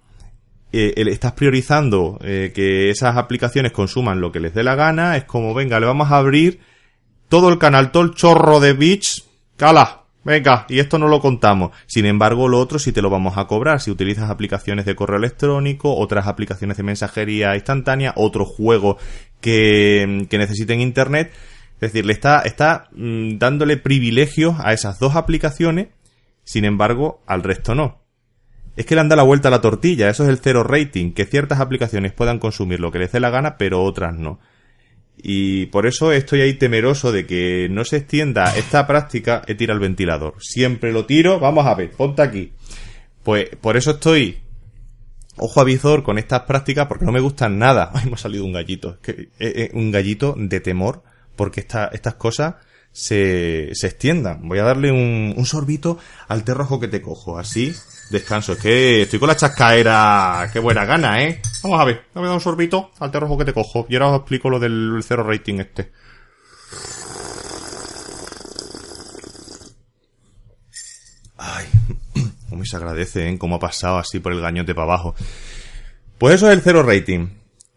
eh, 0.74 0.94
estás 1.08 1.32
priorizando 1.32 2.20
eh, 2.22 2.52
que 2.54 2.90
esas 2.90 3.16
aplicaciones 3.16 3.72
consuman 3.72 4.20
lo 4.20 4.32
que 4.32 4.40
les 4.40 4.54
dé 4.54 4.64
la 4.64 4.76
gana, 4.76 5.16
es 5.16 5.24
como, 5.24 5.54
venga, 5.54 5.80
le 5.80 5.86
vamos 5.86 6.12
a 6.12 6.18
abrir 6.18 6.60
todo 7.30 7.50
el 7.50 7.58
canal, 7.58 7.92
todo 7.92 8.04
el 8.04 8.14
chorro 8.14 8.60
de 8.60 8.74
bits, 8.74 9.26
cala, 9.56 10.04
venga, 10.26 10.66
y 10.68 10.80
esto 10.80 11.00
no 11.00 11.08
lo 11.08 11.22
contamos. 11.22 11.72
Sin 11.86 12.06
embargo, 12.06 12.50
lo 12.50 12.60
otro 12.60 12.80
sí 12.80 12.92
te 12.92 13.02
lo 13.02 13.10
vamos 13.10 13.38
a 13.38 13.46
cobrar. 13.46 13.80
Si 13.80 13.92
utilizas 13.92 14.30
aplicaciones 14.30 14.86
de 14.86 14.96
correo 14.96 15.18
electrónico, 15.18 15.96
otras 15.96 16.28
aplicaciones 16.28 16.76
de 16.78 16.84
mensajería 16.84 17.56
instantánea, 17.56 18.14
otros 18.18 18.50
juegos 18.50 18.98
que, 19.40 20.28
que 20.30 20.38
necesiten 20.38 20.82
internet. 20.82 21.32
Es 21.76 21.94
decir, 21.94 22.06
le 22.06 22.14
está, 22.14 22.42
está 22.42 22.90
mm, 22.92 23.38
dándole 23.38 23.78
privilegios 23.78 24.56
a 24.60 24.74
esas 24.74 25.00
dos 25.00 25.16
aplicaciones, 25.16 25.90
sin 26.44 26.66
embargo, 26.66 27.22
al 27.28 27.44
resto 27.44 27.76
no 27.76 28.07
es 28.78 28.86
que 28.86 28.94
le 28.94 29.02
han 29.02 29.10
dado 29.10 29.18
la 29.18 29.24
vuelta 29.24 29.48
a 29.48 29.52
la 29.52 29.60
tortilla, 29.60 30.08
eso 30.08 30.24
es 30.24 30.30
el 30.30 30.38
cero 30.38 30.64
rating, 30.64 31.12
que 31.12 31.26
ciertas 31.26 31.60
aplicaciones 31.60 32.14
puedan 32.14 32.38
consumir 32.38 32.80
lo 32.80 32.92
que 32.92 33.00
les 33.00 33.12
dé 33.12 33.20
la 33.20 33.32
gana, 33.32 33.58
pero 33.58 33.84
otras 33.84 34.16
no. 34.16 34.40
Y 35.18 35.66
por 35.66 35.88
eso 35.88 36.12
estoy 36.12 36.42
ahí 36.42 36.54
temeroso 36.54 37.12
de 37.12 37.26
que 37.26 37.68
no 37.72 37.84
se 37.86 37.98
extienda 37.98 38.56
esta 38.56 38.86
práctica, 38.86 39.42
he 39.48 39.56
tirado 39.56 39.78
el 39.78 39.88
ventilador. 39.88 40.36
Siempre 40.40 40.92
lo 40.92 41.08
tiro, 41.08 41.40
vamos 41.40 41.66
a 41.66 41.74
ver, 41.74 41.90
ponte 41.90 42.22
aquí. 42.22 42.54
Pues 43.24 43.50
por 43.60 43.78
eso 43.78 43.92
estoy 43.92 44.42
ojo 45.38 45.60
a 45.60 45.64
visor 45.64 46.04
con 46.04 46.20
estas 46.20 46.42
prácticas 46.42 46.86
porque 46.86 47.06
no 47.06 47.12
me 47.12 47.20
gustan 47.20 47.58
nada. 47.58 47.90
Ay, 47.96 48.06
me 48.06 48.14
ha 48.14 48.18
salido 48.18 48.46
un 48.46 48.54
gallito, 48.54 49.00
que, 49.02 49.12
eh, 49.12 49.30
eh, 49.40 49.72
un 49.74 49.90
gallito 49.90 50.36
de 50.38 50.60
temor 50.60 51.02
porque 51.36 51.62
estas 51.62 52.14
cosas 52.14 52.56
se, 52.92 53.72
se 53.74 53.88
extiendan. 53.88 54.48
Voy 54.48 54.60
a 54.60 54.64
darle 54.64 54.92
un, 54.92 55.34
un 55.36 55.46
sorbito 55.48 55.98
al 56.28 56.44
té 56.44 56.54
rojo 56.54 56.80
que 56.80 56.88
te 56.88 57.02
cojo, 57.02 57.40
así 57.40 57.74
descanso. 58.10 58.54
Es 58.54 58.60
que 58.60 59.02
estoy 59.04 59.20
con 59.20 59.28
la 59.28 59.36
chascaera. 59.36 60.50
Qué 60.52 60.60
buena 60.60 60.86
gana, 60.86 61.24
¿eh? 61.24 61.42
Vamos 61.64 61.80
a 61.80 61.86
ver. 61.86 62.06
me 62.14 62.24
da 62.24 62.34
un 62.34 62.42
sorbito 62.42 62.92
al 63.00 63.12
rojo 63.12 63.38
que 63.38 63.46
te 63.46 63.54
cojo. 63.54 63.86
Y 63.90 63.96
ahora 63.96 64.10
os 64.10 64.20
explico 64.20 64.50
lo 64.50 64.60
del 64.60 65.00
cero 65.04 65.24
rating 65.24 65.60
este. 65.60 65.92
Ay, 71.38 71.66
cómo 72.50 72.66
se 72.66 72.76
agradece, 72.76 73.30
¿eh? 73.30 73.38
Cómo 73.38 73.56
ha 73.56 73.60
pasado 73.60 73.98
así 73.98 74.20
por 74.20 74.32
el 74.32 74.42
gañote 74.42 74.74
para 74.74 74.86
abajo. 74.86 75.16
Pues 76.18 76.36
eso 76.36 76.48
es 76.48 76.54
el 76.54 76.62
cero 76.62 76.84
rating. 76.84 77.30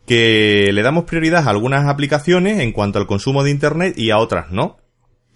Que 0.07 0.71
le 0.73 0.83
damos 0.83 1.05
prioridad 1.05 1.47
a 1.47 1.51
algunas 1.51 1.87
aplicaciones 1.87 2.59
en 2.61 2.73
cuanto 2.73 2.99
al 2.99 3.07
consumo 3.07 3.45
de 3.45 3.51
internet 3.51 3.95
y 3.97 4.11
a 4.11 4.19
otras 4.19 4.51
no. 4.51 4.79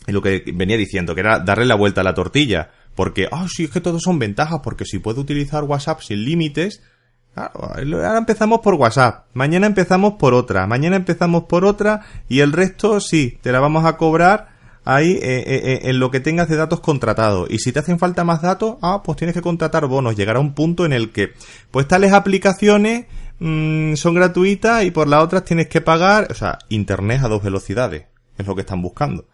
Es 0.06 0.12
lo 0.12 0.20
que 0.20 0.42
venía 0.52 0.76
diciendo, 0.76 1.14
que 1.14 1.20
era 1.20 1.38
darle 1.38 1.64
la 1.64 1.76
vuelta 1.76 2.00
a 2.00 2.04
la 2.04 2.14
tortilla. 2.14 2.70
Porque, 2.94 3.28
ah, 3.30 3.46
sí, 3.48 3.64
es 3.64 3.70
que 3.70 3.80
todos 3.80 4.02
son 4.02 4.18
ventajas, 4.18 4.60
porque 4.62 4.84
si 4.84 4.98
puedo 4.98 5.20
utilizar 5.20 5.64
WhatsApp 5.64 6.00
sin 6.00 6.24
límites, 6.24 6.82
ahora 7.34 8.18
empezamos 8.18 8.60
por 8.60 8.74
WhatsApp, 8.74 9.26
mañana 9.34 9.66
empezamos 9.66 10.14
por 10.14 10.34
otra, 10.34 10.66
mañana 10.66 10.96
empezamos 10.96 11.44
por 11.44 11.64
otra, 11.64 12.02
y 12.28 12.40
el 12.40 12.52
resto 12.52 13.00
sí, 13.00 13.38
te 13.42 13.50
la 13.50 13.60
vamos 13.60 13.84
a 13.84 13.96
cobrar 13.96 14.54
ahí 14.84 15.12
eh, 15.12 15.20
eh, 15.22 15.44
eh, 15.46 15.80
en 15.84 15.98
lo 15.98 16.10
que 16.10 16.20
tengas 16.20 16.48
de 16.48 16.56
datos 16.56 16.80
contratados. 16.80 17.50
Y 17.50 17.58
si 17.58 17.72
te 17.72 17.80
hacen 17.80 17.98
falta 17.98 18.24
más 18.24 18.42
datos, 18.42 18.76
ah, 18.82 19.02
pues 19.02 19.16
tienes 19.16 19.34
que 19.34 19.42
contratar 19.42 19.86
bonos. 19.86 20.16
Llegará 20.16 20.40
un 20.40 20.54
punto 20.54 20.84
en 20.84 20.92
el 20.92 21.10
que, 21.10 21.32
pues 21.70 21.88
tales 21.88 22.12
aplicaciones 22.12 23.06
mm, 23.38 23.94
son 23.94 24.14
gratuitas 24.14 24.84
y 24.84 24.90
por 24.90 25.08
las 25.08 25.22
otras 25.22 25.44
tienes 25.44 25.68
que 25.68 25.80
pagar, 25.80 26.28
o 26.30 26.34
sea, 26.34 26.58
Internet 26.68 27.22
a 27.24 27.28
dos 27.28 27.42
velocidades, 27.42 28.04
es 28.36 28.46
lo 28.46 28.54
que 28.54 28.60
están 28.60 28.82
buscando. 28.82 29.26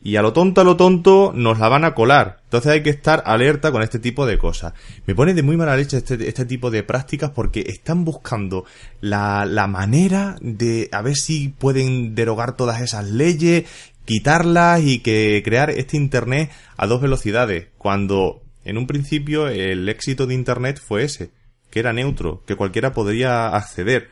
Y 0.00 0.16
a 0.16 0.22
lo 0.22 0.32
tonto, 0.32 0.60
a 0.60 0.64
lo 0.64 0.76
tonto, 0.76 1.32
nos 1.34 1.58
la 1.58 1.68
van 1.68 1.84
a 1.84 1.94
colar. 1.94 2.40
Entonces 2.44 2.70
hay 2.70 2.82
que 2.82 2.90
estar 2.90 3.22
alerta 3.26 3.72
con 3.72 3.82
este 3.82 3.98
tipo 3.98 4.26
de 4.26 4.38
cosas. 4.38 4.72
Me 5.06 5.14
pone 5.14 5.34
de 5.34 5.42
muy 5.42 5.56
mala 5.56 5.76
leche 5.76 5.98
este, 5.98 6.28
este 6.28 6.44
tipo 6.44 6.70
de 6.70 6.84
prácticas 6.84 7.30
porque 7.30 7.64
están 7.66 8.04
buscando 8.04 8.64
la, 9.00 9.44
la 9.44 9.66
manera 9.66 10.36
de 10.40 10.88
a 10.92 11.02
ver 11.02 11.16
si 11.16 11.48
pueden 11.48 12.14
derogar 12.14 12.56
todas 12.56 12.80
esas 12.80 13.10
leyes, 13.10 13.64
quitarlas 14.04 14.82
y 14.82 15.00
que 15.00 15.42
crear 15.44 15.70
este 15.70 15.96
Internet 15.96 16.50
a 16.76 16.86
dos 16.86 17.02
velocidades. 17.02 17.68
Cuando 17.76 18.42
en 18.64 18.78
un 18.78 18.86
principio 18.86 19.48
el 19.48 19.88
éxito 19.88 20.26
de 20.26 20.34
Internet 20.34 20.80
fue 20.80 21.02
ese, 21.02 21.30
que 21.70 21.80
era 21.80 21.92
neutro, 21.92 22.44
que 22.46 22.54
cualquiera 22.54 22.92
podría 22.92 23.48
acceder. 23.48 24.10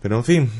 Pero 0.00 0.16
en 0.18 0.24
fin, 0.24 0.50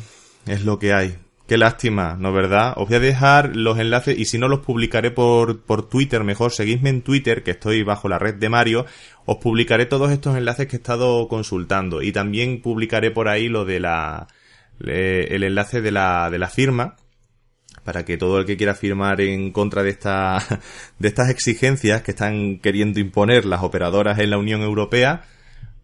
es 0.46 0.64
lo 0.64 0.78
que 0.78 0.92
hay. 0.92 1.16
Qué 1.48 1.56
lástima, 1.56 2.14
¿no 2.20 2.30
verdad? 2.30 2.74
Os 2.76 2.88
voy 2.88 2.98
a 2.98 3.00
dejar 3.00 3.56
los 3.56 3.78
enlaces 3.78 4.18
y 4.18 4.26
si 4.26 4.36
no 4.36 4.48
los 4.48 4.60
publicaré 4.60 5.10
por, 5.10 5.62
por 5.62 5.88
Twitter, 5.88 6.22
mejor 6.22 6.52
seguidme 6.52 6.90
en 6.90 7.00
Twitter, 7.00 7.42
que 7.42 7.52
estoy 7.52 7.82
bajo 7.82 8.06
la 8.06 8.18
red 8.18 8.34
de 8.34 8.50
Mario, 8.50 8.84
os 9.24 9.38
publicaré 9.38 9.86
todos 9.86 10.12
estos 10.12 10.36
enlaces 10.36 10.66
que 10.66 10.76
he 10.76 10.78
estado 10.78 11.26
consultando 11.26 12.02
y 12.02 12.12
también 12.12 12.60
publicaré 12.60 13.10
por 13.10 13.28
ahí 13.28 13.48
lo 13.48 13.64
de 13.64 13.80
la, 13.80 14.28
el 14.78 15.42
enlace 15.42 15.80
de 15.80 15.90
la, 15.90 16.28
de 16.28 16.38
la 16.38 16.50
firma, 16.50 16.96
para 17.82 18.04
que 18.04 18.18
todo 18.18 18.40
el 18.40 18.44
que 18.44 18.58
quiera 18.58 18.74
firmar 18.74 19.22
en 19.22 19.50
contra 19.50 19.82
de 19.82 19.88
esta, 19.88 20.36
de 20.98 21.08
estas 21.08 21.30
exigencias 21.30 22.02
que 22.02 22.10
están 22.10 22.58
queriendo 22.58 23.00
imponer 23.00 23.46
las 23.46 23.62
operadoras 23.62 24.18
en 24.18 24.28
la 24.28 24.36
Unión 24.36 24.60
Europea, 24.60 25.24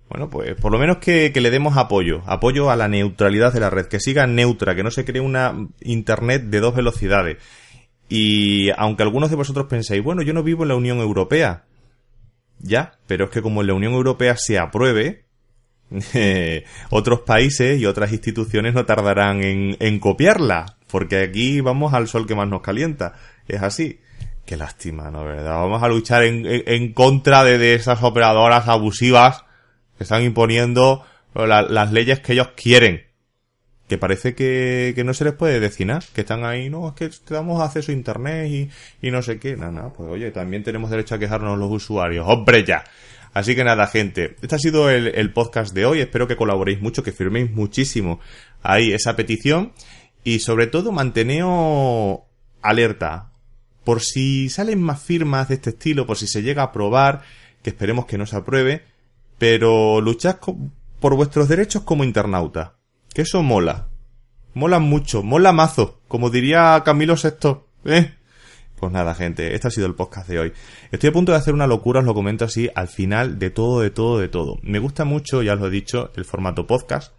bueno, 0.09 0.29
pues 0.29 0.55
por 0.55 0.71
lo 0.71 0.79
menos 0.79 0.99
que, 0.99 1.33
le 1.35 1.51
demos 1.51 1.77
apoyo, 1.77 2.23
apoyo 2.27 2.71
a 2.71 2.77
la 2.77 2.89
neutralidad 2.89 3.53
de 3.53 3.61
la 3.61 3.71
red, 3.71 3.87
que 3.87 4.01
siga 4.01 4.27
neutra, 4.27 4.75
que 4.75 4.83
no 4.83 4.91
se 4.91 5.05
cree 5.05 5.21
una 5.21 5.69
Internet 5.81 6.45
de 6.45 6.61
dos 6.61 6.75
velocidades. 6.75 7.39
Y 8.09 8.71
aunque 8.77 9.03
algunos 9.03 9.31
de 9.31 9.37
vosotros 9.37 9.67
penséis, 9.67 10.05
bueno, 10.05 10.23
yo 10.23 10.35
no 10.35 10.43
vivo 10.43 10.63
en 10.63 10.69
la 10.69 10.77
Unión 10.77 10.99
Europea, 10.99 11.65
ya, 12.59 12.99
pero 13.07 13.25
es 13.25 13.31
que 13.31 13.43
como 13.43 13.63
en 13.63 13.69
la 13.69 13.75
Unión 13.75 13.95
Europea 13.95 14.37
se 14.37 14.59
apruebe, 14.59 15.25
otros 16.91 17.21
países 17.21 17.81
y 17.81 17.87
otras 17.87 18.13
instituciones 18.13 18.75
no 18.75 18.85
tardarán 18.85 19.43
en, 19.43 19.77
en 19.81 19.99
copiarla, 20.01 20.77
porque 20.91 21.23
aquí 21.23 21.61
vamos 21.61 21.95
al 21.95 22.09
sol 22.09 22.27
que 22.27 22.35
más 22.35 22.49
nos 22.49 22.61
calienta. 22.61 23.15
Es 23.49 23.63
así. 23.63 24.01
Qué 24.45 24.59
lástima, 24.59 25.11
¿no? 25.11 25.25
¿Verdad? 25.25 25.55
Vamos 25.55 25.83
a 25.83 25.89
luchar 25.89 26.23
en, 26.25 26.45
en 26.47 26.93
contra 26.93 27.45
de, 27.45 27.57
de 27.57 27.75
esas 27.75 28.03
operadoras 28.03 28.69
abusivas 28.69 29.44
están 29.99 30.23
imponiendo 30.23 31.05
las 31.35 31.93
leyes 31.93 32.21
que 32.21 32.33
ellos 32.33 32.49
quieren. 32.57 33.03
Que 33.89 33.99
parece 33.99 34.35
que, 34.35 34.93
que 34.95 35.05
no 35.05 35.13
se 35.13 35.25
les 35.25 35.35
puede 35.35 35.61
decir 35.61 35.87
nada, 35.87 36.01
que 36.15 36.23
están 36.23 36.45
ahí, 36.45 36.71
no, 36.71 36.89
es 36.89 36.95
que 36.95 37.11
te 37.11 37.35
damos 37.35 37.61
acceso 37.63 37.93
a 37.93 37.95
internet 37.95 38.49
y, 38.51 38.71
y 39.07 39.11
no 39.11 39.21
sé 39.21 39.39
qué, 39.39 39.57
nada, 39.57 39.73
nada, 39.73 39.93
pues 39.93 40.09
oye, 40.11 40.31
también 40.31 40.63
tenemos 40.63 40.91
derecho 40.91 41.15
a 41.15 41.19
quejarnos 41.19 41.59
los 41.59 41.71
usuarios, 41.71 42.25
hombre 42.27 42.65
ya. 42.65 42.85
Así 43.35 43.55
que 43.55 43.63
nada, 43.63 43.87
gente, 43.87 44.37
este 44.41 44.55
ha 44.55 44.59
sido 44.59 44.89
el, 44.89 45.09
el 45.09 45.33
podcast 45.33 45.75
de 45.75 45.85
hoy, 45.85 46.01
espero 46.01 46.27
que 46.27 46.37
colaboréis 46.37 46.81
mucho, 46.81 47.03
que 47.03 47.13
firméis 47.13 47.51
muchísimo 47.51 48.21
ahí 48.63 48.93
esa 48.93 49.17
petición 49.17 49.73
y 50.25 50.39
sobre 50.39 50.67
todo 50.67 50.91
manteneos 50.91 52.21
alerta, 52.63 53.33
por 53.85 54.01
si 54.01 54.49
salen 54.49 54.81
más 54.81 55.03
firmas 55.03 55.49
de 55.49 55.57
este 55.57 55.71
estilo, 55.71 56.07
por 56.07 56.17
si 56.17 56.27
se 56.27 56.43
llega 56.43 56.63
a 56.63 56.67
aprobar, 56.67 57.23
que 57.63 57.71
esperemos 57.71 58.07
que 58.07 58.17
no 58.17 58.25
se 58.25 58.37
apruebe, 58.37 58.83
pero 59.39 60.01
luchad 60.01 60.37
por 61.01 61.17
vuestros 61.17 61.49
derechos 61.49 61.83
como 61.83 62.05
internauta. 62.05 62.75
Que 63.13 63.23
eso 63.23 63.43
mola. 63.43 63.89
Mola 64.55 64.79
mucho, 64.79 65.23
mola 65.23 65.53
mazo, 65.53 66.01
como 66.09 66.31
diría 66.31 66.81
Camilo 66.85 67.15
VI. 67.17 67.59
¿Eh? 67.85 68.15
Pues 68.77 68.93
nada, 68.93 69.15
gente, 69.15 69.55
este 69.55 69.69
ha 69.69 69.71
sido 69.71 69.87
el 69.87 69.95
podcast 69.95 70.29
de 70.29 70.39
hoy. 70.39 70.53
Estoy 70.93 71.11
a 71.11 71.13
punto 71.13 71.33
de 71.33 71.39
hacer 71.39 71.55
una 71.55 71.67
locura, 71.67 72.01
os 72.01 72.07
lo 72.07 72.15
comento 72.15 72.45
así, 72.45 72.69
al 72.75 72.89
final 72.89 73.39
de 73.39 73.51
todo, 73.51 73.81
de 73.81 73.91
todo, 73.91 74.19
de 74.19 74.29
todo. 74.29 74.59
Me 74.63 74.79
gusta 74.79 75.05
mucho, 75.05 75.43
ya 75.43 75.55
os 75.55 75.61
lo 75.61 75.69
he 75.69 75.71
dicho, 75.71 76.11
el 76.17 76.25
formato 76.25 76.67
podcast. 76.67 77.13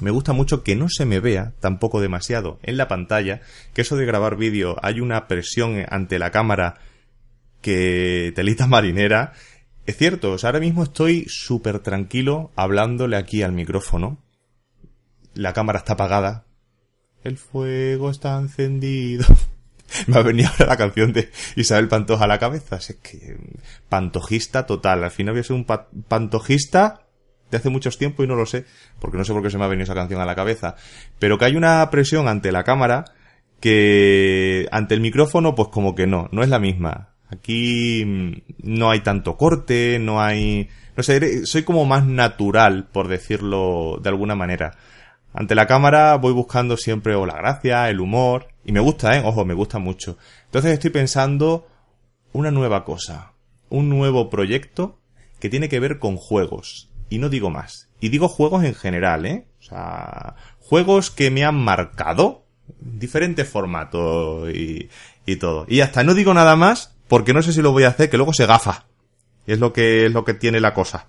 Me 0.00 0.10
gusta 0.10 0.32
mucho 0.32 0.62
que 0.62 0.76
no 0.76 0.88
se 0.88 1.04
me 1.04 1.20
vea 1.20 1.54
tampoco 1.60 2.00
demasiado 2.00 2.58
en 2.62 2.76
la 2.76 2.86
pantalla, 2.88 3.40
que 3.74 3.82
eso 3.82 3.96
de 3.96 4.06
grabar 4.06 4.36
vídeo 4.36 4.76
hay 4.80 5.00
una 5.00 5.26
presión 5.26 5.84
ante 5.90 6.18
la 6.18 6.30
cámara 6.30 6.76
que 7.60 8.32
telita 8.34 8.66
marinera. 8.68 9.32
Es 9.88 9.96
cierto, 9.96 10.36
ahora 10.42 10.60
mismo 10.60 10.82
estoy 10.82 11.24
súper 11.30 11.78
tranquilo 11.78 12.52
hablándole 12.56 13.16
aquí 13.16 13.40
al 13.40 13.52
micrófono. 13.52 14.18
La 15.32 15.54
cámara 15.54 15.78
está 15.78 15.94
apagada. 15.94 16.44
El 17.24 17.38
fuego 17.38 18.10
está 18.10 18.38
encendido. 18.38 19.24
me 20.06 20.18
ha 20.18 20.22
venido 20.22 20.50
ahora 20.50 20.66
la 20.66 20.76
canción 20.76 21.14
de 21.14 21.30
Isabel 21.56 21.88
Pantoja 21.88 22.24
a 22.24 22.28
la 22.28 22.38
cabeza. 22.38 22.76
Es 22.76 22.98
que 23.02 23.38
pantojista 23.88 24.66
total. 24.66 25.04
Al 25.04 25.10
final 25.10 25.32
voy 25.32 25.40
a 25.40 25.44
ser 25.44 25.56
un 25.56 25.64
pantojista 25.64 27.06
de 27.50 27.56
hace 27.56 27.70
muchos 27.70 27.96
tiempo 27.96 28.22
y 28.22 28.26
no 28.26 28.34
lo 28.34 28.44
sé, 28.44 28.66
porque 28.98 29.16
no 29.16 29.24
sé 29.24 29.32
por 29.32 29.42
qué 29.42 29.48
se 29.48 29.56
me 29.56 29.64
ha 29.64 29.68
venido 29.68 29.84
esa 29.84 29.94
canción 29.94 30.20
a 30.20 30.26
la 30.26 30.34
cabeza. 30.34 30.76
Pero 31.18 31.38
que 31.38 31.46
hay 31.46 31.56
una 31.56 31.88
presión 31.88 32.28
ante 32.28 32.52
la 32.52 32.62
cámara 32.62 33.06
que 33.58 34.68
ante 34.70 34.94
el 34.94 35.00
micrófono 35.00 35.54
pues 35.54 35.70
como 35.70 35.94
que 35.94 36.06
no, 36.06 36.28
no 36.30 36.42
es 36.42 36.50
la 36.50 36.58
misma. 36.58 37.07
Aquí 37.30 38.04
mm, 38.04 38.32
no 38.62 38.90
hay 38.90 39.00
tanto 39.00 39.36
corte, 39.36 39.98
no 39.98 40.20
hay... 40.20 40.68
No 40.96 41.02
sé, 41.02 41.46
soy 41.46 41.62
como 41.62 41.84
más 41.84 42.06
natural, 42.06 42.88
por 42.90 43.08
decirlo 43.08 44.00
de 44.02 44.08
alguna 44.08 44.34
manera. 44.34 44.76
Ante 45.32 45.54
la 45.54 45.66
cámara 45.66 46.16
voy 46.16 46.32
buscando 46.32 46.76
siempre 46.76 47.14
o 47.14 47.24
la 47.24 47.36
gracia, 47.36 47.88
el 47.88 48.00
humor, 48.00 48.48
y 48.64 48.72
me 48.72 48.80
gusta, 48.80 49.16
¿eh? 49.16 49.22
Ojo, 49.24 49.44
me 49.44 49.54
gusta 49.54 49.78
mucho. 49.78 50.18
Entonces 50.46 50.72
estoy 50.72 50.90
pensando 50.90 51.68
una 52.32 52.50
nueva 52.50 52.84
cosa, 52.84 53.34
un 53.68 53.88
nuevo 53.88 54.30
proyecto 54.30 54.98
que 55.38 55.48
tiene 55.48 55.68
que 55.68 55.78
ver 55.78 56.00
con 56.00 56.16
juegos. 56.16 56.90
Y 57.10 57.18
no 57.18 57.28
digo 57.28 57.50
más. 57.50 57.88
Y 58.00 58.08
digo 58.08 58.28
juegos 58.28 58.64
en 58.64 58.74
general, 58.74 59.26
¿eh? 59.26 59.46
O 59.60 59.62
sea, 59.62 60.34
juegos 60.58 61.10
que 61.10 61.30
me 61.30 61.44
han 61.44 61.56
marcado, 61.56 62.44
diferentes 62.80 63.48
formatos 63.48 64.50
y, 64.52 64.88
y 65.24 65.36
todo. 65.36 65.66
Y 65.68 65.80
hasta 65.80 66.02
no 66.02 66.14
digo 66.14 66.34
nada 66.34 66.56
más 66.56 66.97
porque 67.08 67.32
no 67.32 67.42
sé 67.42 67.52
si 67.52 67.62
lo 67.62 67.72
voy 67.72 67.84
a 67.84 67.88
hacer, 67.88 68.10
que 68.10 68.16
luego 68.16 68.32
se 68.32 68.46
gafa. 68.46 68.86
Es 69.46 69.58
lo 69.58 69.72
que, 69.72 70.06
es 70.06 70.12
lo 70.12 70.24
que 70.24 70.34
tiene 70.34 70.60
la 70.60 70.74
cosa. 70.74 71.06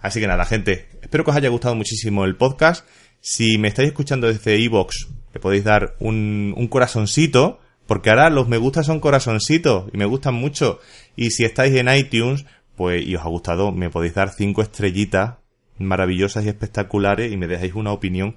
Así 0.00 0.20
que 0.20 0.26
nada, 0.26 0.44
gente. 0.44 0.88
Espero 1.02 1.24
que 1.24 1.30
os 1.30 1.36
haya 1.36 1.48
gustado 1.48 1.74
muchísimo 1.74 2.24
el 2.24 2.36
podcast. 2.36 2.86
Si 3.20 3.58
me 3.58 3.68
estáis 3.68 3.88
escuchando 3.88 4.28
desde 4.28 4.56
iVoox, 4.58 5.08
le 5.34 5.40
podéis 5.40 5.64
dar 5.64 5.96
un, 5.98 6.54
un 6.56 6.68
corazoncito, 6.68 7.60
porque 7.86 8.10
ahora 8.10 8.30
los 8.30 8.48
me 8.48 8.56
gusta 8.56 8.84
son 8.84 9.00
corazoncitos 9.00 9.90
y 9.92 9.96
me 9.96 10.04
gustan 10.04 10.34
mucho. 10.34 10.78
Y 11.16 11.32
si 11.32 11.44
estáis 11.44 11.74
en 11.74 11.88
iTunes, 11.88 12.44
pues 12.76 13.04
y 13.04 13.16
os 13.16 13.22
ha 13.22 13.28
gustado, 13.28 13.72
me 13.72 13.90
podéis 13.90 14.14
dar 14.14 14.30
cinco 14.30 14.62
estrellitas 14.62 15.34
maravillosas 15.78 16.44
y 16.44 16.48
espectaculares 16.48 17.32
y 17.32 17.36
me 17.36 17.46
dejáis 17.46 17.74
una 17.74 17.92
opinión. 17.92 18.36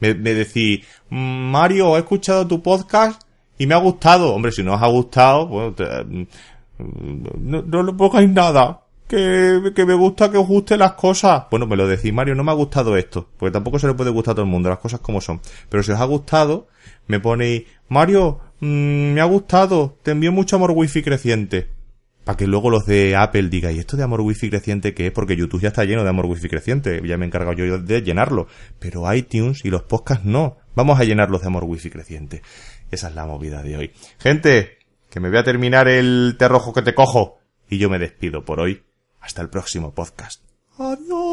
Me, 0.00 0.14
decís, 0.14 0.84
Mario, 1.08 1.96
he 1.96 2.00
escuchado 2.00 2.46
tu 2.46 2.62
podcast 2.62 3.22
y 3.58 3.66
me 3.66 3.74
ha 3.74 3.78
gustado. 3.78 4.34
Hombre, 4.34 4.52
si 4.52 4.62
no 4.62 4.74
os 4.74 4.82
ha 4.82 4.88
gustado, 4.88 5.46
bueno, 5.46 5.74
no, 6.78 7.62
no 7.62 7.82
le 7.82 7.92
pongáis 7.92 8.28
nada 8.28 8.80
que, 9.06 9.72
que, 9.74 9.84
me 9.84 9.94
gusta 9.94 10.30
que 10.30 10.38
os 10.38 10.46
gusten 10.46 10.78
las 10.78 10.92
cosas. 10.92 11.44
Bueno, 11.50 11.66
me 11.66 11.76
lo 11.76 11.86
decís, 11.86 12.12
Mario, 12.12 12.34
no 12.34 12.44
me 12.44 12.50
ha 12.50 12.54
gustado 12.54 12.96
esto. 12.96 13.28
Porque 13.36 13.52
tampoco 13.52 13.78
se 13.78 13.86
le 13.86 13.94
puede 13.94 14.10
gustar 14.10 14.32
a 14.32 14.34
todo 14.36 14.44
el 14.44 14.50
mundo, 14.50 14.68
las 14.68 14.78
cosas 14.78 15.00
como 15.00 15.20
son. 15.20 15.40
Pero 15.68 15.82
si 15.82 15.92
os 15.92 16.00
ha 16.00 16.04
gustado, 16.04 16.68
me 17.06 17.20
ponéis, 17.20 17.64
Mario, 17.88 18.40
mmm, 18.60 19.12
me 19.12 19.20
ha 19.20 19.24
gustado, 19.24 19.98
te 20.02 20.12
envío 20.12 20.32
mucho 20.32 20.56
amor 20.56 20.72
wifi 20.72 21.02
creciente. 21.02 21.68
Para 22.24 22.38
que 22.38 22.46
luego 22.46 22.70
los 22.70 22.86
de 22.86 23.16
Apple 23.16 23.50
digan, 23.50 23.76
¿y 23.76 23.78
esto 23.78 23.98
de 23.98 24.02
amor 24.02 24.22
wifi 24.22 24.48
creciente 24.48 24.94
qué 24.94 25.08
es? 25.08 25.12
Porque 25.12 25.36
YouTube 25.36 25.60
ya 25.60 25.68
está 25.68 25.84
lleno 25.84 26.04
de 26.04 26.08
amor 26.08 26.24
wifi 26.24 26.48
creciente. 26.48 27.02
Ya 27.04 27.18
me 27.18 27.26
he 27.26 27.28
encargado 27.28 27.52
yo 27.52 27.78
de 27.78 28.00
llenarlo. 28.00 28.46
Pero 28.78 29.12
iTunes 29.12 29.62
y 29.64 29.68
los 29.68 29.82
podcasts 29.82 30.24
no. 30.24 30.56
Vamos 30.74 30.98
a 30.98 31.04
llenarlos 31.04 31.42
de 31.42 31.48
amor 31.48 31.64
wifi 31.64 31.90
creciente. 31.90 32.40
Esa 32.90 33.08
es 33.08 33.14
la 33.14 33.26
movida 33.26 33.62
de 33.62 33.76
hoy. 33.76 33.92
Gente, 34.18 34.78
que 35.10 35.20
me 35.20 35.28
voy 35.28 35.38
a 35.38 35.44
terminar 35.44 35.88
el 35.88 36.36
te 36.38 36.48
rojo 36.48 36.72
que 36.72 36.82
te 36.82 36.94
cojo. 36.94 37.38
Y 37.68 37.78
yo 37.78 37.88
me 37.88 37.98
despido 37.98 38.44
por 38.44 38.60
hoy. 38.60 38.82
Hasta 39.20 39.42
el 39.42 39.48
próximo 39.48 39.94
podcast. 39.94 40.42
Adiós. 40.78 41.23